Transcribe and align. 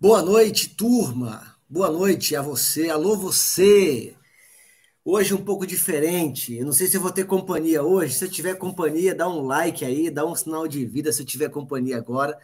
Boa 0.00 0.22
noite, 0.22 0.68
turma. 0.76 1.56
Boa 1.68 1.90
noite 1.90 2.36
a 2.36 2.40
você. 2.40 2.88
Alô, 2.88 3.16
você. 3.16 4.16
Hoje 5.04 5.34
um 5.34 5.44
pouco 5.44 5.66
diferente. 5.66 6.54
Eu 6.54 6.66
não 6.66 6.72
sei 6.72 6.86
se 6.86 6.96
eu 6.96 7.00
vou 7.00 7.10
ter 7.10 7.24
companhia 7.26 7.82
hoje. 7.82 8.14
Se 8.14 8.24
eu 8.24 8.30
tiver 8.30 8.54
companhia, 8.54 9.12
dá 9.12 9.28
um 9.28 9.42
like 9.42 9.84
aí, 9.84 10.08
dá 10.08 10.24
um 10.24 10.36
sinal 10.36 10.68
de 10.68 10.84
vida 10.86 11.12
se 11.12 11.22
eu 11.22 11.26
tiver 11.26 11.50
companhia 11.50 11.96
agora. 11.96 12.38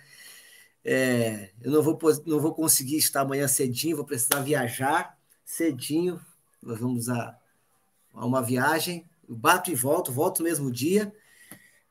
É, 0.85 1.51
eu 1.63 1.71
não 1.71 1.81
vou, 1.81 1.97
não 2.27 2.41
vou 2.41 2.53
conseguir 2.53 2.97
estar 2.97 3.21
amanhã 3.21 3.47
cedinho, 3.47 3.99
vou 3.99 4.05
precisar 4.05 4.41
viajar 4.41 5.17
cedinho. 5.45 6.21
Nós 6.61 6.81
vamos 6.81 7.09
a, 7.09 7.39
a 8.15 8.27
uma 8.27 8.43
viagem. 8.43 9.09
Bato 9.29 9.71
e 9.71 9.77
volto, 9.77 10.11
volto 10.11 10.41
no 10.41 10.47
mesmo 10.47 10.73
dia. 10.73 11.15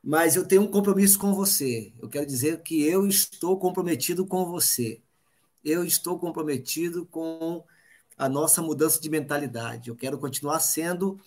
Mas 0.03 0.35
eu 0.35 0.45
tenho 0.45 0.63
um 0.63 0.67
compromisso 0.67 1.17
com 1.17 1.33
você. 1.33 1.93
Eu 2.01 2.09
quero 2.09 2.25
dizer 2.25 2.61
que 2.63 2.83
eu 2.85 3.07
estou 3.07 3.57
comprometido 3.57 4.27
com 4.27 4.45
você 4.45 5.01
eu 5.63 5.83
estou 5.83 6.19
comprometido 6.19 7.05
com 7.05 7.63
a 8.17 8.27
nossa 8.29 8.61
mudança 8.61 8.99
de 8.99 9.09
mentalidade. 9.09 9.89
Eu 9.89 9.95
quero 9.95 10.17
continuar 10.17 10.59
sendo 10.59 11.19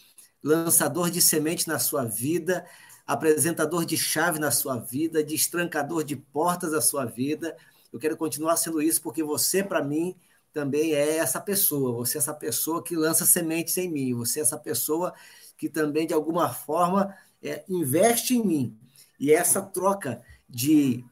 lançador 0.42 1.10
de 1.10 1.20
semente 1.20 1.66
na 1.66 1.78
sua 1.78 2.04
vida, 2.04 2.66
apresentador 3.06 3.84
de 3.84 3.96
chave 3.96 4.38
na 4.38 4.50
sua 4.50 4.78
vida, 4.78 5.24
destrancador 5.24 6.04
de 6.04 6.16
portas 6.16 6.72
na 6.72 6.80
sua 6.80 7.04
vida. 7.04 7.56
Eu 7.92 7.98
quero 7.98 8.16
continuar 8.16 8.56
sendo 8.56 8.82
isso 8.82 9.00
porque 9.02 9.22
você, 9.22 9.62
para 9.62 9.82
mim, 9.82 10.16
também 10.52 10.92
é 10.92 11.16
essa 11.16 11.40
pessoa. 11.40 11.92
Você 11.92 12.18
é 12.18 12.20
essa 12.20 12.34
pessoa 12.34 12.82
que 12.82 12.96
lança 12.96 13.24
sementes 13.24 13.76
em 13.76 13.90
mim. 13.90 14.14
Você 14.14 14.40
é 14.40 14.42
essa 14.42 14.58
pessoa 14.58 15.12
que 15.56 15.68
também, 15.68 16.06
de 16.06 16.14
alguma 16.14 16.52
forma, 16.52 17.14
é, 17.42 17.64
investe 17.68 18.34
em 18.36 18.44
mim. 18.44 18.78
E 19.18 19.32
essa 19.32 19.62
troca 19.62 20.22
de 20.48 21.04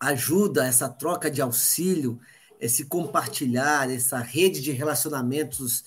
ajuda, 0.00 0.66
essa 0.66 0.88
troca 0.88 1.30
de 1.30 1.42
auxílio, 1.42 2.20
esse 2.60 2.84
compartilhar, 2.84 3.90
essa 3.90 4.18
rede 4.18 4.60
de 4.60 4.72
relacionamentos 4.72 5.84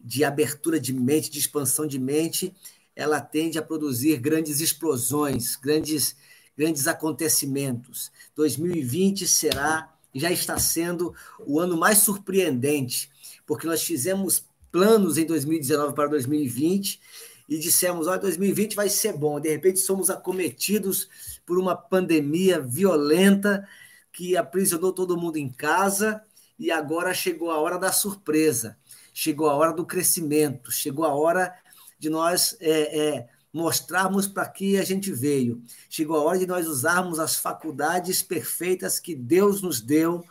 de 0.00 0.24
abertura 0.24 0.80
de 0.80 0.92
mente, 0.92 1.30
de 1.30 1.38
expansão 1.38 1.86
de 1.86 1.98
mente, 1.98 2.54
ela 2.94 3.20
tende 3.20 3.58
a 3.58 3.62
produzir 3.62 4.18
grandes 4.18 4.60
explosões, 4.60 5.56
grandes, 5.56 6.16
grandes 6.56 6.86
acontecimentos. 6.86 8.10
2020 8.36 9.26
será, 9.26 9.92
já 10.14 10.30
está 10.30 10.58
sendo, 10.58 11.14
o 11.46 11.58
ano 11.58 11.76
mais 11.76 11.98
surpreendente, 11.98 13.10
porque 13.46 13.66
nós 13.66 13.82
fizemos 13.82 14.44
planos 14.70 15.18
em 15.18 15.24
2019 15.24 15.94
para 15.94 16.08
2020 16.08 17.00
e 17.48 17.58
dissemos: 17.58 18.06
olha, 18.06 18.20
2020 18.20 18.74
vai 18.74 18.88
ser 18.88 19.12
bom. 19.12 19.38
De 19.40 19.48
repente, 19.48 19.78
somos 19.78 20.10
acometidos 20.10 21.08
por 21.46 21.58
uma 21.58 21.76
pandemia 21.76 22.60
violenta 22.60 23.66
que 24.12 24.36
aprisionou 24.36 24.92
todo 24.92 25.16
mundo 25.16 25.36
em 25.36 25.48
casa 25.48 26.22
e 26.58 26.70
agora 26.70 27.14
chegou 27.14 27.50
a 27.50 27.58
hora 27.58 27.78
da 27.78 27.90
surpresa, 27.90 28.78
chegou 29.12 29.48
a 29.48 29.54
hora 29.54 29.72
do 29.72 29.86
crescimento, 29.86 30.70
chegou 30.70 31.04
a 31.04 31.14
hora 31.14 31.54
de 31.98 32.10
nós 32.10 32.56
é, 32.60 32.98
é, 32.98 33.28
mostrarmos 33.52 34.26
para 34.26 34.48
que 34.48 34.78
a 34.78 34.84
gente 34.84 35.12
veio, 35.12 35.62
chegou 35.88 36.16
a 36.16 36.22
hora 36.22 36.38
de 36.38 36.46
nós 36.46 36.66
usarmos 36.66 37.18
as 37.18 37.36
faculdades 37.36 38.22
perfeitas 38.22 39.00
que 39.00 39.14
Deus 39.14 39.62
nos 39.62 39.80
deu 39.80 40.24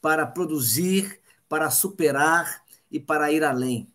para 0.00 0.26
produzir, 0.26 1.20
para 1.48 1.70
superar 1.70 2.62
e 2.90 3.00
para 3.00 3.32
ir 3.32 3.42
além. 3.42 3.88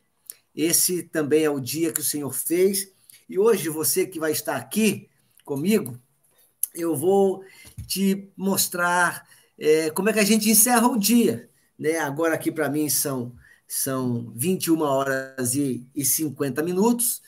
Esse 0.55 1.03
também 1.03 1.43
é 1.43 1.49
o 1.49 1.59
dia 1.59 1.93
que 1.93 2.01
o 2.01 2.03
Senhor 2.03 2.33
fez. 2.33 2.91
E 3.29 3.37
hoje, 3.37 3.69
você 3.69 4.05
que 4.05 4.19
vai 4.19 4.31
estar 4.31 4.55
aqui 4.55 5.07
comigo, 5.45 5.97
eu 6.73 6.95
vou 6.95 7.43
te 7.83 8.31
mostrar 8.35 9.27
é, 9.58 9.89
como 9.91 10.09
é 10.09 10.13
que 10.13 10.19
a 10.19 10.25
gente 10.25 10.49
encerra 10.49 10.88
o 10.88 10.97
dia. 10.97 11.49
Né? 11.77 11.97
Agora 11.97 12.35
aqui 12.35 12.52
para 12.52 12.69
mim 12.69 12.89
são, 12.89 13.33
são 13.67 14.31
21 14.35 14.81
horas 14.81 15.56
e, 15.56 15.88
e 15.95 16.03
50 16.03 16.62
minutos, 16.63 17.22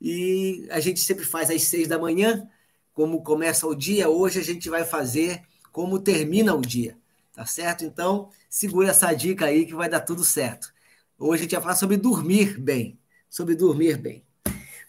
e 0.00 0.66
a 0.70 0.80
gente 0.80 1.00
sempre 1.00 1.24
faz 1.24 1.50
às 1.50 1.62
6 1.62 1.88
da 1.88 1.98
manhã, 1.98 2.48
como 2.92 3.22
começa 3.22 3.66
o 3.66 3.74
dia, 3.74 4.08
hoje 4.08 4.38
a 4.38 4.44
gente 4.44 4.68
vai 4.68 4.84
fazer 4.84 5.42
como 5.72 5.98
termina 5.98 6.54
o 6.54 6.60
dia, 6.60 6.96
tá 7.34 7.44
certo? 7.44 7.84
Então, 7.84 8.30
segura 8.48 8.90
essa 8.90 9.12
dica 9.12 9.46
aí 9.46 9.66
que 9.66 9.74
vai 9.74 9.88
dar 9.88 10.00
tudo 10.00 10.24
certo. 10.24 10.72
Hoje 11.18 11.40
a 11.40 11.42
gente 11.44 11.52
vai 11.52 11.62
falar 11.62 11.76
sobre 11.76 11.96
dormir 11.96 12.58
bem, 12.58 12.98
sobre 13.28 13.54
dormir 13.54 13.98
bem. 13.98 14.24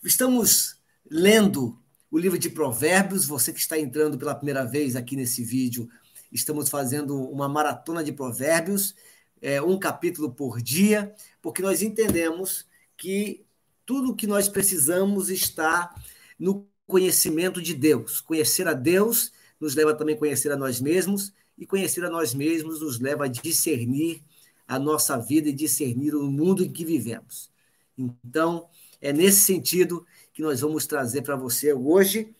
Estamos 0.03 0.77
lendo 1.09 1.77
o 2.09 2.17
livro 2.17 2.37
de 2.37 2.49
Provérbios, 2.49 3.25
você 3.25 3.51
que 3.51 3.59
está 3.59 3.77
entrando 3.77 4.17
pela 4.17 4.35
primeira 4.35 4.63
vez 4.63 4.95
aqui 4.95 5.15
nesse 5.15 5.43
vídeo, 5.43 5.89
estamos 6.31 6.69
fazendo 6.69 7.19
uma 7.29 7.47
maratona 7.49 8.03
de 8.03 8.11
Provérbios, 8.11 8.95
é, 9.41 9.61
um 9.61 9.77
capítulo 9.77 10.31
por 10.31 10.61
dia, 10.61 11.13
porque 11.41 11.61
nós 11.61 11.81
entendemos 11.81 12.65
que 12.95 13.45
tudo 13.85 14.11
o 14.11 14.15
que 14.15 14.27
nós 14.27 14.47
precisamos 14.47 15.29
está 15.29 15.93
no 16.39 16.67
conhecimento 16.85 17.61
de 17.61 17.73
Deus. 17.73 18.21
Conhecer 18.21 18.67
a 18.67 18.73
Deus 18.73 19.31
nos 19.59 19.75
leva 19.75 19.93
também 19.93 20.15
a 20.15 20.17
conhecer 20.17 20.51
a 20.51 20.57
nós 20.57 20.79
mesmos, 20.79 21.33
e 21.57 21.65
conhecer 21.65 22.05
a 22.05 22.09
nós 22.09 22.33
mesmos 22.33 22.81
nos 22.81 22.99
leva 22.99 23.25
a 23.25 23.27
discernir 23.27 24.21
a 24.67 24.77
nossa 24.77 25.17
vida 25.17 25.49
e 25.49 25.53
discernir 25.53 26.13
o 26.13 26.29
mundo 26.29 26.63
em 26.63 26.71
que 26.71 26.85
vivemos. 26.85 27.49
Então, 27.97 28.67
é 29.01 29.11
nesse 29.11 29.39
sentido 29.39 30.05
que 30.37 30.43
nós 30.43 30.61
vamos 30.61 30.85
trazer 30.85 31.23
para 31.23 31.35
você 31.35 31.73
hoje, 31.73 32.31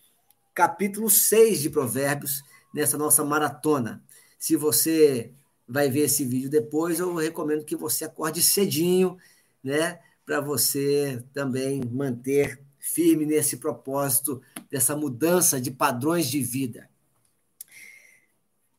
capítulo 0.53 1.09
6 1.09 1.61
de 1.61 1.69
Provérbios, 1.71 2.43
nessa 2.71 2.95
nossa 2.95 3.25
maratona. 3.25 4.03
Se 4.37 4.55
você 4.55 5.31
vai 5.67 5.89
ver 5.89 6.01
esse 6.01 6.23
vídeo 6.23 6.47
depois, 6.47 6.99
eu 6.99 7.15
recomendo 7.15 7.65
que 7.65 7.75
você 7.75 8.05
acorde 8.05 8.39
cedinho, 8.39 9.17
né, 9.63 9.97
para 10.23 10.39
você 10.39 11.23
também 11.33 11.81
manter 11.91 12.61
firme 12.77 13.25
nesse 13.25 13.57
propósito 13.57 14.43
dessa 14.69 14.95
mudança 14.95 15.59
de 15.59 15.71
padrões 15.71 16.27
de 16.27 16.39
vida. 16.39 16.87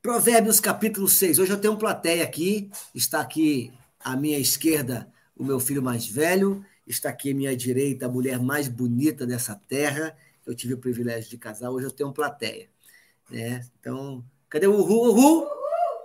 Provérbios 0.00 0.60
capítulo 0.60 1.08
6. 1.08 1.40
Hoje 1.40 1.52
eu 1.52 1.60
tenho 1.60 1.74
um 1.74 1.78
plateia 1.78 2.22
aqui, 2.22 2.70
está 2.94 3.20
aqui 3.20 3.72
à 3.98 4.14
minha 4.16 4.38
esquerda 4.38 5.12
o 5.36 5.44
meu 5.44 5.58
filho 5.58 5.82
mais 5.82 6.06
velho, 6.06 6.64
está 6.88 7.10
aqui 7.10 7.32
à 7.32 7.34
minha 7.34 7.56
direita 7.56 8.06
a 8.06 8.09
mulher 8.09 8.41
mais 8.41 8.69
bonita 8.69 9.26
dessa 9.26 9.54
terra. 9.69 10.16
Eu 10.47 10.54
tive 10.54 10.75
o 10.75 10.78
privilégio 10.78 11.31
de 11.31 11.38
casar, 11.38 11.71
hoje 11.71 11.87
eu 11.87 11.91
tenho 11.91 12.12
plateia. 12.12 12.69
Né? 13.31 13.65
Então, 13.78 14.25
cadê 14.49 14.66
o 14.66 14.75
uhul, 14.75 15.09
uhul? 15.09 15.48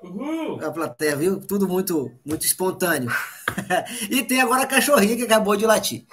Uhul. 0.03 0.65
A 0.65 0.69
plateia, 0.69 1.15
viu? 1.15 1.39
Tudo 1.39 1.67
muito, 1.67 2.11
muito 2.25 2.45
espontâneo. 2.45 3.09
e 4.11 4.21
tem 4.23 4.41
agora 4.41 4.63
a 4.63 4.67
cachorrinha 4.67 5.15
que 5.15 5.23
acabou 5.23 5.55
de 5.55 5.65
latir. 5.65 6.05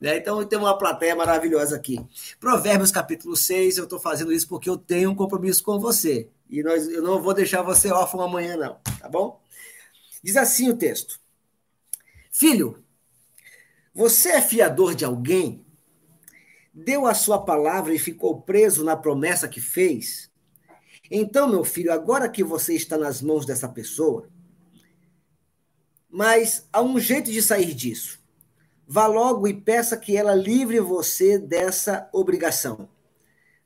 Né? 0.00 0.16
Então 0.16 0.44
tem 0.44 0.58
uma 0.58 0.76
plateia 0.76 1.14
maravilhosa 1.14 1.76
aqui. 1.76 2.00
Provérbios 2.40 2.90
capítulo 2.90 3.36
6, 3.36 3.78
eu 3.78 3.84
estou 3.84 3.98
fazendo 3.98 4.32
isso 4.32 4.48
porque 4.48 4.68
eu 4.68 4.76
tenho 4.76 5.10
um 5.10 5.14
compromisso 5.14 5.62
com 5.62 5.78
você. 5.78 6.28
E 6.48 6.62
nós, 6.62 6.88
eu 6.88 7.02
não 7.02 7.22
vou 7.22 7.34
deixar 7.34 7.62
você 7.62 7.90
órfão 7.90 8.20
amanhã, 8.20 8.56
não. 8.56 8.78
Tá 8.98 9.08
bom? 9.08 9.40
Diz 10.22 10.36
assim 10.36 10.70
o 10.70 10.76
texto: 10.76 11.20
Filho, 12.30 12.83
você 13.94 14.30
é 14.30 14.42
fiador 14.42 14.92
de 14.94 15.04
alguém? 15.04 15.64
Deu 16.72 17.06
a 17.06 17.14
sua 17.14 17.38
palavra 17.38 17.94
e 17.94 17.98
ficou 17.98 18.40
preso 18.40 18.82
na 18.82 18.96
promessa 18.96 19.46
que 19.46 19.60
fez? 19.60 20.28
Então, 21.08 21.48
meu 21.48 21.62
filho, 21.62 21.92
agora 21.92 22.28
que 22.28 22.42
você 22.42 22.74
está 22.74 22.98
nas 22.98 23.22
mãos 23.22 23.46
dessa 23.46 23.68
pessoa, 23.68 24.28
mas 26.10 26.68
há 26.72 26.82
um 26.82 26.98
jeito 26.98 27.30
de 27.30 27.40
sair 27.40 27.72
disso. 27.72 28.18
Vá 28.86 29.06
logo 29.06 29.46
e 29.46 29.54
peça 29.54 29.96
que 29.96 30.16
ela 30.16 30.34
livre 30.34 30.80
você 30.80 31.38
dessa 31.38 32.08
obrigação. 32.12 32.88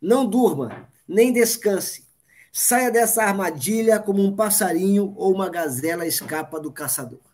Não 0.00 0.26
durma, 0.26 0.90
nem 1.06 1.32
descanse. 1.32 2.06
Saia 2.52 2.90
dessa 2.90 3.22
armadilha 3.22 3.98
como 3.98 4.22
um 4.22 4.36
passarinho 4.36 5.14
ou 5.16 5.32
uma 5.32 5.48
gazela 5.48 6.06
escapa 6.06 6.60
do 6.60 6.70
caçador. 6.70 7.27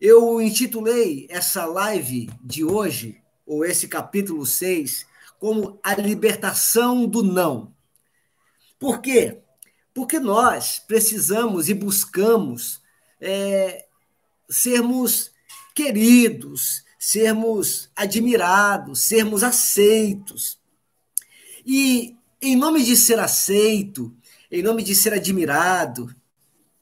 Eu 0.00 0.40
intitulei 0.40 1.26
essa 1.28 1.64
live 1.64 2.30
de 2.40 2.64
hoje, 2.64 3.20
ou 3.44 3.64
esse 3.64 3.88
capítulo 3.88 4.46
6, 4.46 5.04
como 5.40 5.78
a 5.82 5.94
libertação 5.94 7.04
do 7.06 7.22
não. 7.22 7.74
Por 8.78 9.00
quê? 9.00 9.38
Porque 9.92 10.20
nós 10.20 10.78
precisamos 10.78 11.68
e 11.68 11.74
buscamos 11.74 12.80
é, 13.20 13.86
sermos 14.48 15.32
queridos, 15.74 16.84
sermos 16.96 17.90
admirados, 17.96 19.00
sermos 19.00 19.42
aceitos. 19.42 20.60
E 21.66 22.16
em 22.40 22.54
nome 22.54 22.84
de 22.84 22.96
ser 22.96 23.18
aceito, 23.18 24.14
em 24.48 24.62
nome 24.62 24.84
de 24.84 24.94
ser 24.94 25.12
admirado, 25.12 26.14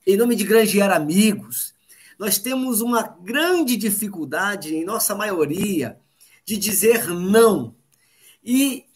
em 0.06 0.18
nome 0.18 0.36
de 0.36 0.44
granjear 0.44 0.92
amigos, 0.92 1.74
nós 2.18 2.38
temos 2.38 2.80
uma 2.80 3.02
grande 3.02 3.76
dificuldade, 3.76 4.74
em 4.74 4.84
nossa 4.84 5.14
maioria, 5.14 6.00
de 6.44 6.56
dizer 6.56 7.08
não. 7.08 7.74
E 8.42 8.86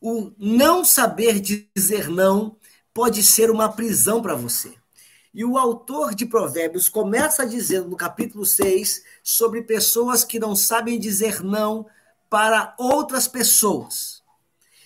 o 0.00 0.32
não 0.38 0.84
saber 0.84 1.40
dizer 1.40 2.08
não 2.08 2.56
pode 2.94 3.22
ser 3.22 3.50
uma 3.50 3.70
prisão 3.70 4.22
para 4.22 4.34
você. 4.34 4.74
E 5.34 5.44
o 5.44 5.56
autor 5.56 6.14
de 6.14 6.26
Provérbios 6.26 6.88
começa 6.88 7.46
dizendo 7.46 7.88
no 7.88 7.96
capítulo 7.96 8.44
6 8.44 9.02
sobre 9.22 9.62
pessoas 9.62 10.24
que 10.24 10.38
não 10.38 10.54
sabem 10.54 10.98
dizer 10.98 11.42
não 11.42 11.86
para 12.28 12.74
outras 12.78 13.26
pessoas. 13.26 14.22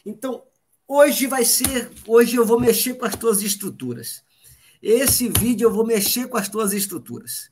Então, 0.05 0.43
hoje 0.87 1.27
vai 1.27 1.45
ser, 1.45 1.91
hoje 2.07 2.37
eu 2.37 2.45
vou 2.45 2.61
mexer 2.61 2.95
com 2.95 3.05
as 3.05 3.17
tuas 3.17 3.43
estruturas. 3.43 4.23
Esse 4.81 5.29
vídeo 5.29 5.67
eu 5.67 5.73
vou 5.73 5.85
mexer 5.85 6.29
com 6.29 6.37
as 6.37 6.49
tuas 6.49 6.73
estruturas. 6.73 7.51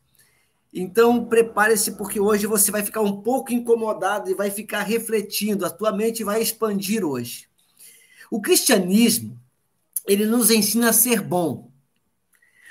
Então, 0.77 1.25
prepare-se, 1.27 1.93
porque 1.93 2.19
hoje 2.19 2.49
você 2.49 2.73
vai 2.73 2.83
ficar 2.83 3.01
um 3.01 3.23
pouco 3.23 3.53
incomodado 3.53 4.29
e 4.29 4.35
vai 4.35 4.51
ficar 4.51 4.83
refletindo, 4.83 5.65
a 5.65 5.71
tua 5.71 5.93
mente 5.93 6.25
vai 6.25 6.43
expandir 6.43 7.05
hoje. 7.05 7.49
O 8.29 8.41
cristianismo, 8.41 9.39
ele 10.05 10.27
nos 10.27 10.51
ensina 10.51 10.91
a 10.91 10.93
ser 10.93 11.21
bom. 11.21 11.71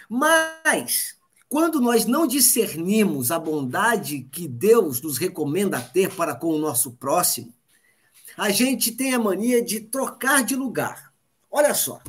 Mas, 0.10 1.16
quando 1.48 1.80
nós 1.80 2.06
não 2.06 2.28
discernimos 2.28 3.32
a 3.32 3.40
bondade 3.40 4.28
que 4.30 4.50
Deus 4.50 5.02
nos 5.02 5.18
recomenda 5.18 5.80
ter 5.80 6.14
para 6.14 6.36
com 6.36 6.48
o 6.48 6.60
nosso 6.60 6.92
próximo, 6.92 7.54
a 8.36 8.50
gente 8.50 8.92
tem 8.92 9.14
a 9.14 9.20
mania 9.20 9.64
de 9.64 9.80
trocar 9.80 10.44
de 10.44 10.58
lugar. 10.58 11.14
Olha 11.50 11.74
só, 11.74 11.96
o 11.96 12.02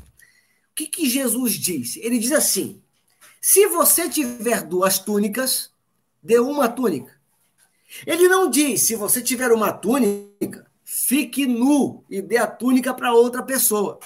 que, 0.75 0.89
que 0.89 1.09
Jesus 1.09 1.53
diz? 1.53 1.97
Ele 1.99 2.19
diz 2.19 2.33
assim: 2.33 2.83
se 3.41 3.69
você 3.69 4.09
tiver 4.09 4.63
duas 4.63 4.99
túnicas, 4.99 5.73
dê 6.25 6.39
uma 6.39 6.69
túnica. 6.69 7.13
Ele 8.07 8.27
não 8.27 8.49
diz, 8.49 8.81
se 8.81 8.97
você 8.97 9.23
tiver 9.23 9.53
uma 9.53 9.73
túnica, 9.73 10.67
fique 10.83 11.47
nu 11.47 12.03
e 12.09 12.23
dê 12.23 12.39
a 12.39 12.47
túnica 12.47 12.95
para 12.95 13.13
outra 13.13 13.43
pessoa. 13.43 13.99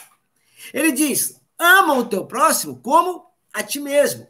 Ele 0.74 0.90
diz: 0.90 1.40
ama 1.56 1.94
o 1.94 2.06
teu 2.06 2.26
próximo 2.26 2.80
como 2.82 3.24
a 3.52 3.62
ti 3.62 3.80
mesmo. 3.80 4.26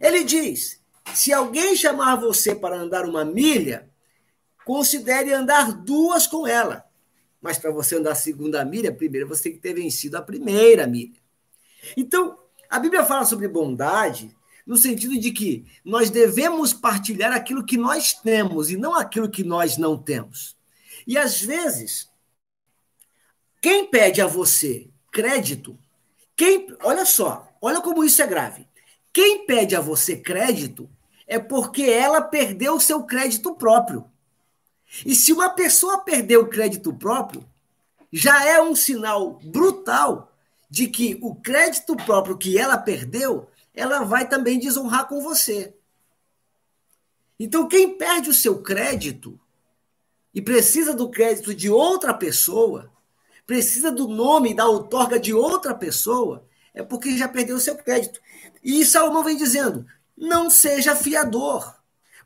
Ele 0.00 0.24
diz: 0.24 0.80
se 1.14 1.32
alguém 1.32 1.76
chamar 1.76 2.16
você 2.16 2.54
para 2.54 2.76
andar 2.76 3.04
uma 3.04 3.24
milha, 3.24 3.88
considere 4.64 5.32
andar 5.32 5.72
duas 5.72 6.26
com 6.26 6.46
ela. 6.46 6.86
Mas 7.40 7.58
para 7.58 7.70
você 7.70 7.96
andar 7.96 8.12
a 8.12 8.16
segunda 8.16 8.64
milha, 8.64 8.92
primeiro 8.92 9.28
você 9.28 9.44
tem 9.44 9.52
que 9.52 9.58
ter 9.58 9.74
vencido 9.74 10.16
a 10.16 10.22
primeira 10.22 10.86
milha. 10.86 11.20
Então, 11.96 12.38
a 12.68 12.78
Bíblia 12.78 13.04
fala 13.04 13.24
sobre 13.24 13.48
bondade 13.48 14.34
no 14.70 14.76
sentido 14.76 15.18
de 15.18 15.32
que 15.32 15.66
nós 15.84 16.10
devemos 16.10 16.72
partilhar 16.72 17.32
aquilo 17.32 17.66
que 17.66 17.76
nós 17.76 18.12
temos 18.12 18.70
e 18.70 18.76
não 18.76 18.94
aquilo 18.94 19.28
que 19.28 19.42
nós 19.42 19.76
não 19.76 19.98
temos. 19.98 20.56
E 21.04 21.18
às 21.18 21.40
vezes, 21.40 22.08
quem 23.60 23.90
pede 23.90 24.22
a 24.22 24.28
você 24.28 24.88
crédito, 25.10 25.76
quem, 26.36 26.68
olha 26.84 27.04
só, 27.04 27.52
olha 27.60 27.80
como 27.80 28.04
isso 28.04 28.22
é 28.22 28.26
grave. 28.28 28.64
Quem 29.12 29.44
pede 29.44 29.74
a 29.74 29.80
você 29.80 30.16
crédito 30.16 30.88
é 31.26 31.40
porque 31.40 31.82
ela 31.82 32.22
perdeu 32.22 32.74
o 32.76 32.80
seu 32.80 33.02
crédito 33.02 33.56
próprio. 33.56 34.04
E 35.04 35.16
se 35.16 35.32
uma 35.32 35.50
pessoa 35.50 36.04
perdeu 36.04 36.42
o 36.42 36.48
crédito 36.48 36.94
próprio, 36.94 37.44
já 38.12 38.46
é 38.46 38.62
um 38.62 38.76
sinal 38.76 39.32
brutal 39.42 40.32
de 40.70 40.86
que 40.86 41.18
o 41.20 41.34
crédito 41.34 41.96
próprio 41.96 42.38
que 42.38 42.56
ela 42.56 42.78
perdeu, 42.78 43.50
ela 43.74 44.04
vai 44.04 44.28
também 44.28 44.58
desonrar 44.58 45.08
com 45.08 45.22
você. 45.22 45.74
Então, 47.38 47.66
quem 47.66 47.96
perde 47.96 48.28
o 48.28 48.34
seu 48.34 48.62
crédito 48.62 49.40
e 50.34 50.42
precisa 50.42 50.94
do 50.94 51.10
crédito 51.10 51.54
de 51.54 51.70
outra 51.70 52.12
pessoa, 52.12 52.92
precisa 53.46 53.90
do 53.90 54.06
nome 54.06 54.54
da 54.54 54.66
outorga 54.66 55.18
de 55.18 55.32
outra 55.32 55.74
pessoa, 55.74 56.46
é 56.74 56.82
porque 56.82 57.16
já 57.16 57.26
perdeu 57.26 57.56
o 57.56 57.60
seu 57.60 57.76
crédito. 57.76 58.20
E 58.62 58.84
Salomão 58.84 59.24
vem 59.24 59.36
dizendo: 59.36 59.86
não 60.16 60.50
seja 60.50 60.94
fiador. 60.94 61.79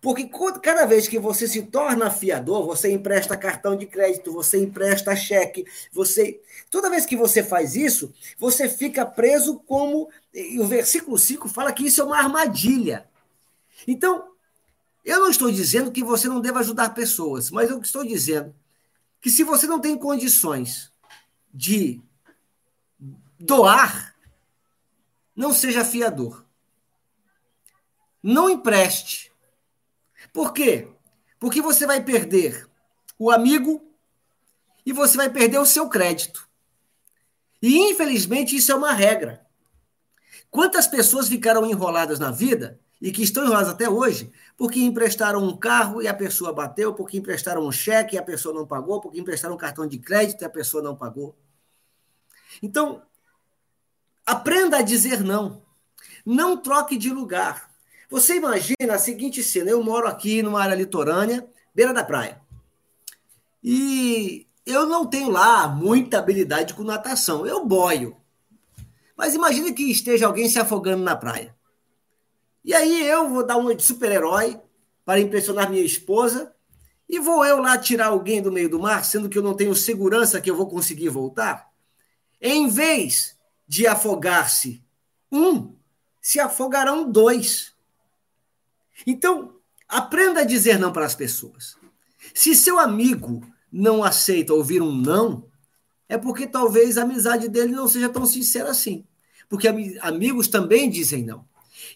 Porque 0.04 0.28
cada 0.60 0.84
vez 0.84 1.08
que 1.08 1.18
você 1.18 1.48
se 1.48 1.62
torna 1.62 2.10
fiador, 2.10 2.66
você 2.66 2.92
empresta 2.92 3.38
cartão 3.38 3.74
de 3.74 3.86
crédito, 3.86 4.30
você 4.30 4.62
empresta 4.62 5.16
cheque, 5.16 5.64
você. 5.90 6.42
Toda 6.70 6.90
vez 6.90 7.06
que 7.06 7.16
você 7.16 7.42
faz 7.42 7.74
isso, 7.74 8.12
você 8.38 8.68
fica 8.68 9.06
preso 9.06 9.58
como. 9.60 10.10
E 10.34 10.60
o 10.60 10.66
versículo 10.66 11.16
5 11.16 11.48
fala 11.48 11.72
que 11.72 11.86
isso 11.86 12.02
é 12.02 12.04
uma 12.04 12.18
armadilha. 12.18 13.08
Então, 13.88 14.30
eu 15.06 15.20
não 15.20 15.30
estou 15.30 15.50
dizendo 15.50 15.90
que 15.90 16.04
você 16.04 16.28
não 16.28 16.42
deva 16.42 16.60
ajudar 16.60 16.92
pessoas, 16.92 17.50
mas 17.50 17.70
eu 17.70 17.80
estou 17.80 18.04
dizendo 18.04 18.54
que 19.22 19.30
se 19.30 19.42
você 19.42 19.66
não 19.66 19.80
tem 19.80 19.96
condições 19.96 20.92
de 21.50 21.98
doar, 23.40 24.14
não 25.34 25.50
seja 25.50 25.82
fiador. 25.82 26.44
Não 28.22 28.50
empreste 28.50 29.32
por 30.34 30.52
quê? 30.52 30.88
Porque 31.38 31.62
você 31.62 31.86
vai 31.86 32.02
perder 32.02 32.68
o 33.16 33.30
amigo 33.30 33.80
e 34.84 34.92
você 34.92 35.16
vai 35.16 35.30
perder 35.30 35.58
o 35.58 35.64
seu 35.64 35.88
crédito. 35.88 36.48
E 37.62 37.78
infelizmente 37.90 38.56
isso 38.56 38.72
é 38.72 38.74
uma 38.74 38.92
regra. 38.92 39.46
Quantas 40.50 40.88
pessoas 40.88 41.28
ficaram 41.28 41.64
enroladas 41.64 42.18
na 42.18 42.32
vida 42.32 42.80
e 43.00 43.12
que 43.12 43.22
estão 43.22 43.44
enroladas 43.44 43.68
até 43.68 43.88
hoje 43.88 44.32
porque 44.56 44.80
emprestaram 44.80 45.40
um 45.40 45.56
carro 45.56 46.02
e 46.02 46.08
a 46.08 46.14
pessoa 46.14 46.52
bateu, 46.52 46.92
porque 46.92 47.16
emprestaram 47.16 47.64
um 47.64 47.70
cheque 47.70 48.16
e 48.16 48.18
a 48.18 48.22
pessoa 48.22 48.52
não 48.52 48.66
pagou, 48.66 49.00
porque 49.00 49.20
emprestaram 49.20 49.54
um 49.54 49.58
cartão 49.58 49.86
de 49.86 49.98
crédito 49.98 50.42
e 50.42 50.44
a 50.44 50.50
pessoa 50.50 50.82
não 50.82 50.96
pagou. 50.96 51.38
Então, 52.60 53.02
aprenda 54.26 54.78
a 54.78 54.82
dizer 54.82 55.22
não. 55.22 55.62
Não 56.26 56.56
troque 56.56 56.96
de 56.96 57.10
lugar. 57.10 57.72
Você 58.14 58.36
imagina 58.36 58.94
a 58.94 58.98
seguinte 58.98 59.42
cena: 59.42 59.70
eu 59.70 59.82
moro 59.82 60.06
aqui 60.06 60.40
numa 60.40 60.62
área 60.62 60.76
litorânea, 60.76 61.44
beira 61.74 61.92
da 61.92 62.04
praia. 62.04 62.40
E 63.60 64.46
eu 64.64 64.86
não 64.86 65.04
tenho 65.04 65.28
lá 65.30 65.66
muita 65.66 66.20
habilidade 66.20 66.74
com 66.74 66.84
natação, 66.84 67.44
eu 67.44 67.66
boio. 67.66 68.16
Mas 69.16 69.34
imagine 69.34 69.72
que 69.72 69.90
esteja 69.90 70.28
alguém 70.28 70.48
se 70.48 70.60
afogando 70.60 71.02
na 71.02 71.16
praia. 71.16 71.56
E 72.64 72.72
aí 72.72 73.04
eu 73.04 73.28
vou 73.30 73.44
dar 73.44 73.56
uma 73.56 73.74
de 73.74 73.82
super-herói 73.82 74.60
para 75.04 75.18
impressionar 75.18 75.68
minha 75.68 75.82
esposa 75.82 76.54
e 77.08 77.18
vou 77.18 77.44
eu 77.44 77.58
lá 77.58 77.76
tirar 77.76 78.06
alguém 78.06 78.40
do 78.40 78.52
meio 78.52 78.68
do 78.68 78.78
mar, 78.78 79.04
sendo 79.04 79.28
que 79.28 79.36
eu 79.36 79.42
não 79.42 79.54
tenho 79.54 79.74
segurança 79.74 80.40
que 80.40 80.48
eu 80.48 80.56
vou 80.56 80.68
conseguir 80.68 81.08
voltar? 81.08 81.68
Em 82.40 82.68
vez 82.68 83.36
de 83.66 83.88
afogar-se 83.88 84.84
um, 85.32 85.74
se 86.20 86.38
afogarão 86.38 87.10
dois. 87.10 87.73
Então, 89.06 89.56
aprenda 89.88 90.40
a 90.40 90.44
dizer 90.44 90.78
não 90.78 90.92
para 90.92 91.06
as 91.06 91.14
pessoas. 91.14 91.76
Se 92.34 92.54
seu 92.54 92.78
amigo 92.78 93.46
não 93.70 94.04
aceita 94.04 94.54
ouvir 94.54 94.80
um 94.80 94.94
não, 94.94 95.48
é 96.08 96.16
porque 96.16 96.46
talvez 96.46 96.96
a 96.96 97.02
amizade 97.02 97.48
dele 97.48 97.72
não 97.72 97.88
seja 97.88 98.08
tão 98.08 98.26
sincera 98.26 98.70
assim. 98.70 99.04
Porque 99.48 99.68
amigos 100.00 100.48
também 100.48 100.88
dizem 100.88 101.24
não. 101.24 101.44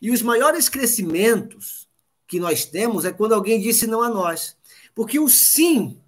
E 0.00 0.10
os 0.10 0.22
maiores 0.22 0.68
crescimentos 0.68 1.88
que 2.26 2.38
nós 2.38 2.64
temos 2.64 3.04
é 3.04 3.12
quando 3.12 3.34
alguém 3.34 3.60
disse 3.60 3.86
não 3.86 4.02
a 4.02 4.08
nós. 4.08 4.56
Porque 4.94 5.18
o 5.18 5.28
sim 5.28 6.00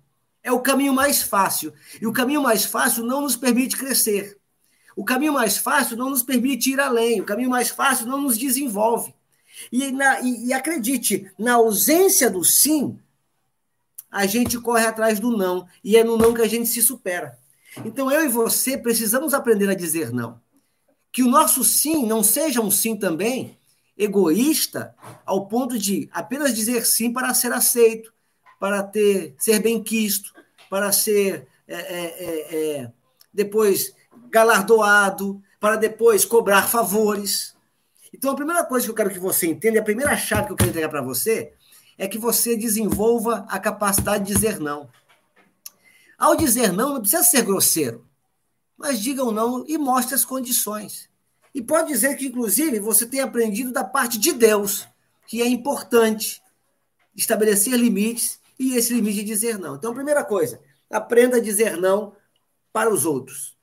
é 0.42 0.52
o 0.52 0.60
caminho 0.60 0.92
mais 0.92 1.22
fácil. 1.22 1.72
E 2.00 2.06
o 2.06 2.12
caminho 2.12 2.42
mais 2.42 2.64
fácil 2.64 3.04
não 3.04 3.20
nos 3.20 3.36
permite 3.36 3.76
crescer. 3.76 4.38
O 4.96 5.04
caminho 5.04 5.32
mais 5.32 5.56
fácil 5.56 5.96
não 5.96 6.10
nos 6.10 6.22
permite 6.22 6.72
ir 6.72 6.80
além. 6.80 7.20
O 7.20 7.24
caminho 7.24 7.50
mais 7.50 7.70
fácil 7.70 8.06
não 8.06 8.20
nos 8.20 8.36
desenvolve. 8.36 9.14
E, 9.70 9.90
na, 9.92 10.20
e, 10.20 10.46
e 10.46 10.52
acredite, 10.52 11.30
na 11.38 11.54
ausência 11.54 12.30
do 12.30 12.44
sim, 12.44 12.98
a 14.10 14.26
gente 14.26 14.58
corre 14.58 14.86
atrás 14.86 15.20
do 15.20 15.36
não. 15.36 15.66
E 15.82 15.96
é 15.96 16.04
no 16.04 16.16
não 16.16 16.34
que 16.34 16.42
a 16.42 16.48
gente 16.48 16.68
se 16.68 16.82
supera. 16.82 17.38
Então 17.84 18.10
eu 18.10 18.24
e 18.24 18.28
você 18.28 18.76
precisamos 18.76 19.32
aprender 19.32 19.68
a 19.70 19.74
dizer 19.74 20.12
não. 20.12 20.40
Que 21.12 21.22
o 21.22 21.28
nosso 21.28 21.62
sim 21.64 22.06
não 22.06 22.22
seja 22.22 22.60
um 22.60 22.70
sim 22.70 22.96
também 22.96 23.58
egoísta 23.96 24.94
ao 25.26 25.46
ponto 25.46 25.78
de 25.78 26.08
apenas 26.12 26.54
dizer 26.54 26.86
sim 26.86 27.12
para 27.12 27.34
ser 27.34 27.52
aceito, 27.52 28.12
para 28.58 28.82
ter 28.82 29.34
ser 29.38 29.60
bem 29.60 29.82
quisto, 29.82 30.32
para 30.68 30.90
ser 30.90 31.46
é, 31.68 31.74
é, 31.74 32.04
é, 32.24 32.76
é 32.80 32.92
depois 33.32 33.94
galardoado, 34.28 35.42
para 35.60 35.76
depois 35.76 36.24
cobrar 36.24 36.68
favores. 36.68 37.54
Então, 38.12 38.32
a 38.32 38.36
primeira 38.36 38.64
coisa 38.64 38.86
que 38.86 38.90
eu 38.90 38.94
quero 38.94 39.10
que 39.10 39.18
você 39.18 39.46
entenda, 39.46 39.80
a 39.80 39.84
primeira 39.84 40.16
chave 40.16 40.46
que 40.46 40.52
eu 40.52 40.56
quero 40.56 40.70
entregar 40.70 40.88
para 40.88 41.02
você, 41.02 41.52
é 41.96 42.08
que 42.08 42.18
você 42.18 42.56
desenvolva 42.56 43.46
a 43.48 43.58
capacidade 43.58 44.24
de 44.24 44.32
dizer 44.32 44.58
não. 44.58 44.88
Ao 46.18 46.34
dizer 46.34 46.72
não, 46.72 46.94
não 46.94 47.00
precisa 47.00 47.22
ser 47.22 47.42
grosseiro, 47.42 48.06
mas 48.76 49.00
diga 49.00 49.22
o 49.22 49.32
não 49.32 49.64
e 49.66 49.78
mostre 49.78 50.14
as 50.14 50.24
condições. 50.24 51.08
E 51.54 51.60
pode 51.60 51.88
dizer 51.88 52.16
que, 52.16 52.26
inclusive, 52.26 52.78
você 52.78 53.06
tem 53.06 53.20
aprendido 53.20 53.72
da 53.72 53.84
parte 53.84 54.18
de 54.18 54.32
Deus, 54.32 54.86
que 55.26 55.42
é 55.42 55.46
importante 55.48 56.42
estabelecer 57.14 57.74
limites 57.74 58.40
e 58.58 58.76
esse 58.76 58.94
limite 58.94 59.20
é 59.20 59.24
dizer 59.24 59.58
não. 59.58 59.76
Então, 59.76 59.94
primeira 59.94 60.24
coisa, 60.24 60.60
aprenda 60.90 61.38
a 61.38 61.40
dizer 61.40 61.76
não 61.76 62.14
para 62.72 62.92
os 62.92 63.04
outros. 63.04 63.56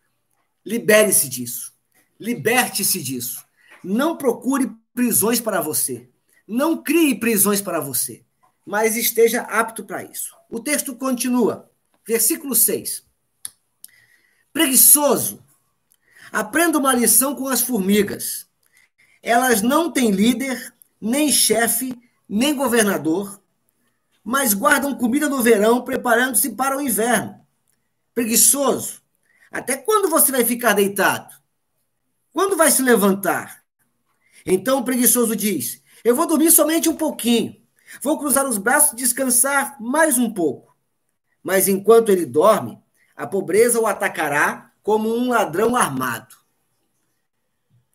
Libere-se 0.65 1.29
disso. 1.29 1.73
Liberte-se 2.19 3.01
disso. 3.01 3.46
Não 3.89 4.17
procure 4.17 4.69
prisões 4.93 5.39
para 5.39 5.61
você. 5.61 6.09
Não 6.45 6.83
crie 6.83 7.17
prisões 7.17 7.61
para 7.61 7.79
você, 7.79 8.21
mas 8.65 8.97
esteja 8.97 9.43
apto 9.43 9.85
para 9.85 10.03
isso. 10.03 10.35
O 10.49 10.59
texto 10.59 10.93
continua, 10.93 11.71
versículo 12.05 12.53
6. 12.53 13.05
Preguiçoso, 14.51 15.41
aprenda 16.33 16.77
uma 16.77 16.93
lição 16.93 17.33
com 17.33 17.47
as 17.47 17.61
formigas. 17.61 18.45
Elas 19.23 19.61
não 19.61 19.89
têm 19.89 20.11
líder, 20.11 20.73
nem 20.99 21.31
chefe, 21.31 21.97
nem 22.27 22.53
governador, 22.53 23.41
mas 24.21 24.53
guardam 24.53 24.97
comida 24.97 25.29
no 25.29 25.41
verão, 25.41 25.81
preparando-se 25.81 26.49
para 26.55 26.77
o 26.77 26.81
inverno. 26.81 27.39
Preguiçoso, 28.13 29.01
até 29.49 29.77
quando 29.77 30.09
você 30.09 30.29
vai 30.29 30.43
ficar 30.43 30.73
deitado? 30.73 31.33
Quando 32.33 32.57
vai 32.57 32.69
se 32.69 32.81
levantar? 32.81 33.56
Então 34.47 34.79
o 34.79 34.83
preguiçoso 34.83 35.35
diz: 35.35 35.83
Eu 36.03 36.15
vou 36.15 36.25
dormir 36.25 36.49
somente 36.51 36.87
um 36.87 36.95
pouquinho. 36.95 37.61
Vou 38.01 38.17
cruzar 38.17 38.47
os 38.47 38.57
braços 38.57 38.93
e 38.93 38.95
descansar 38.95 39.79
mais 39.81 40.17
um 40.17 40.33
pouco. 40.33 40.75
Mas 41.43 41.67
enquanto 41.67 42.09
ele 42.09 42.25
dorme, 42.25 42.81
a 43.15 43.27
pobreza 43.27 43.79
o 43.79 43.85
atacará 43.85 44.71
como 44.81 45.13
um 45.13 45.29
ladrão 45.29 45.75
armado. 45.75 46.35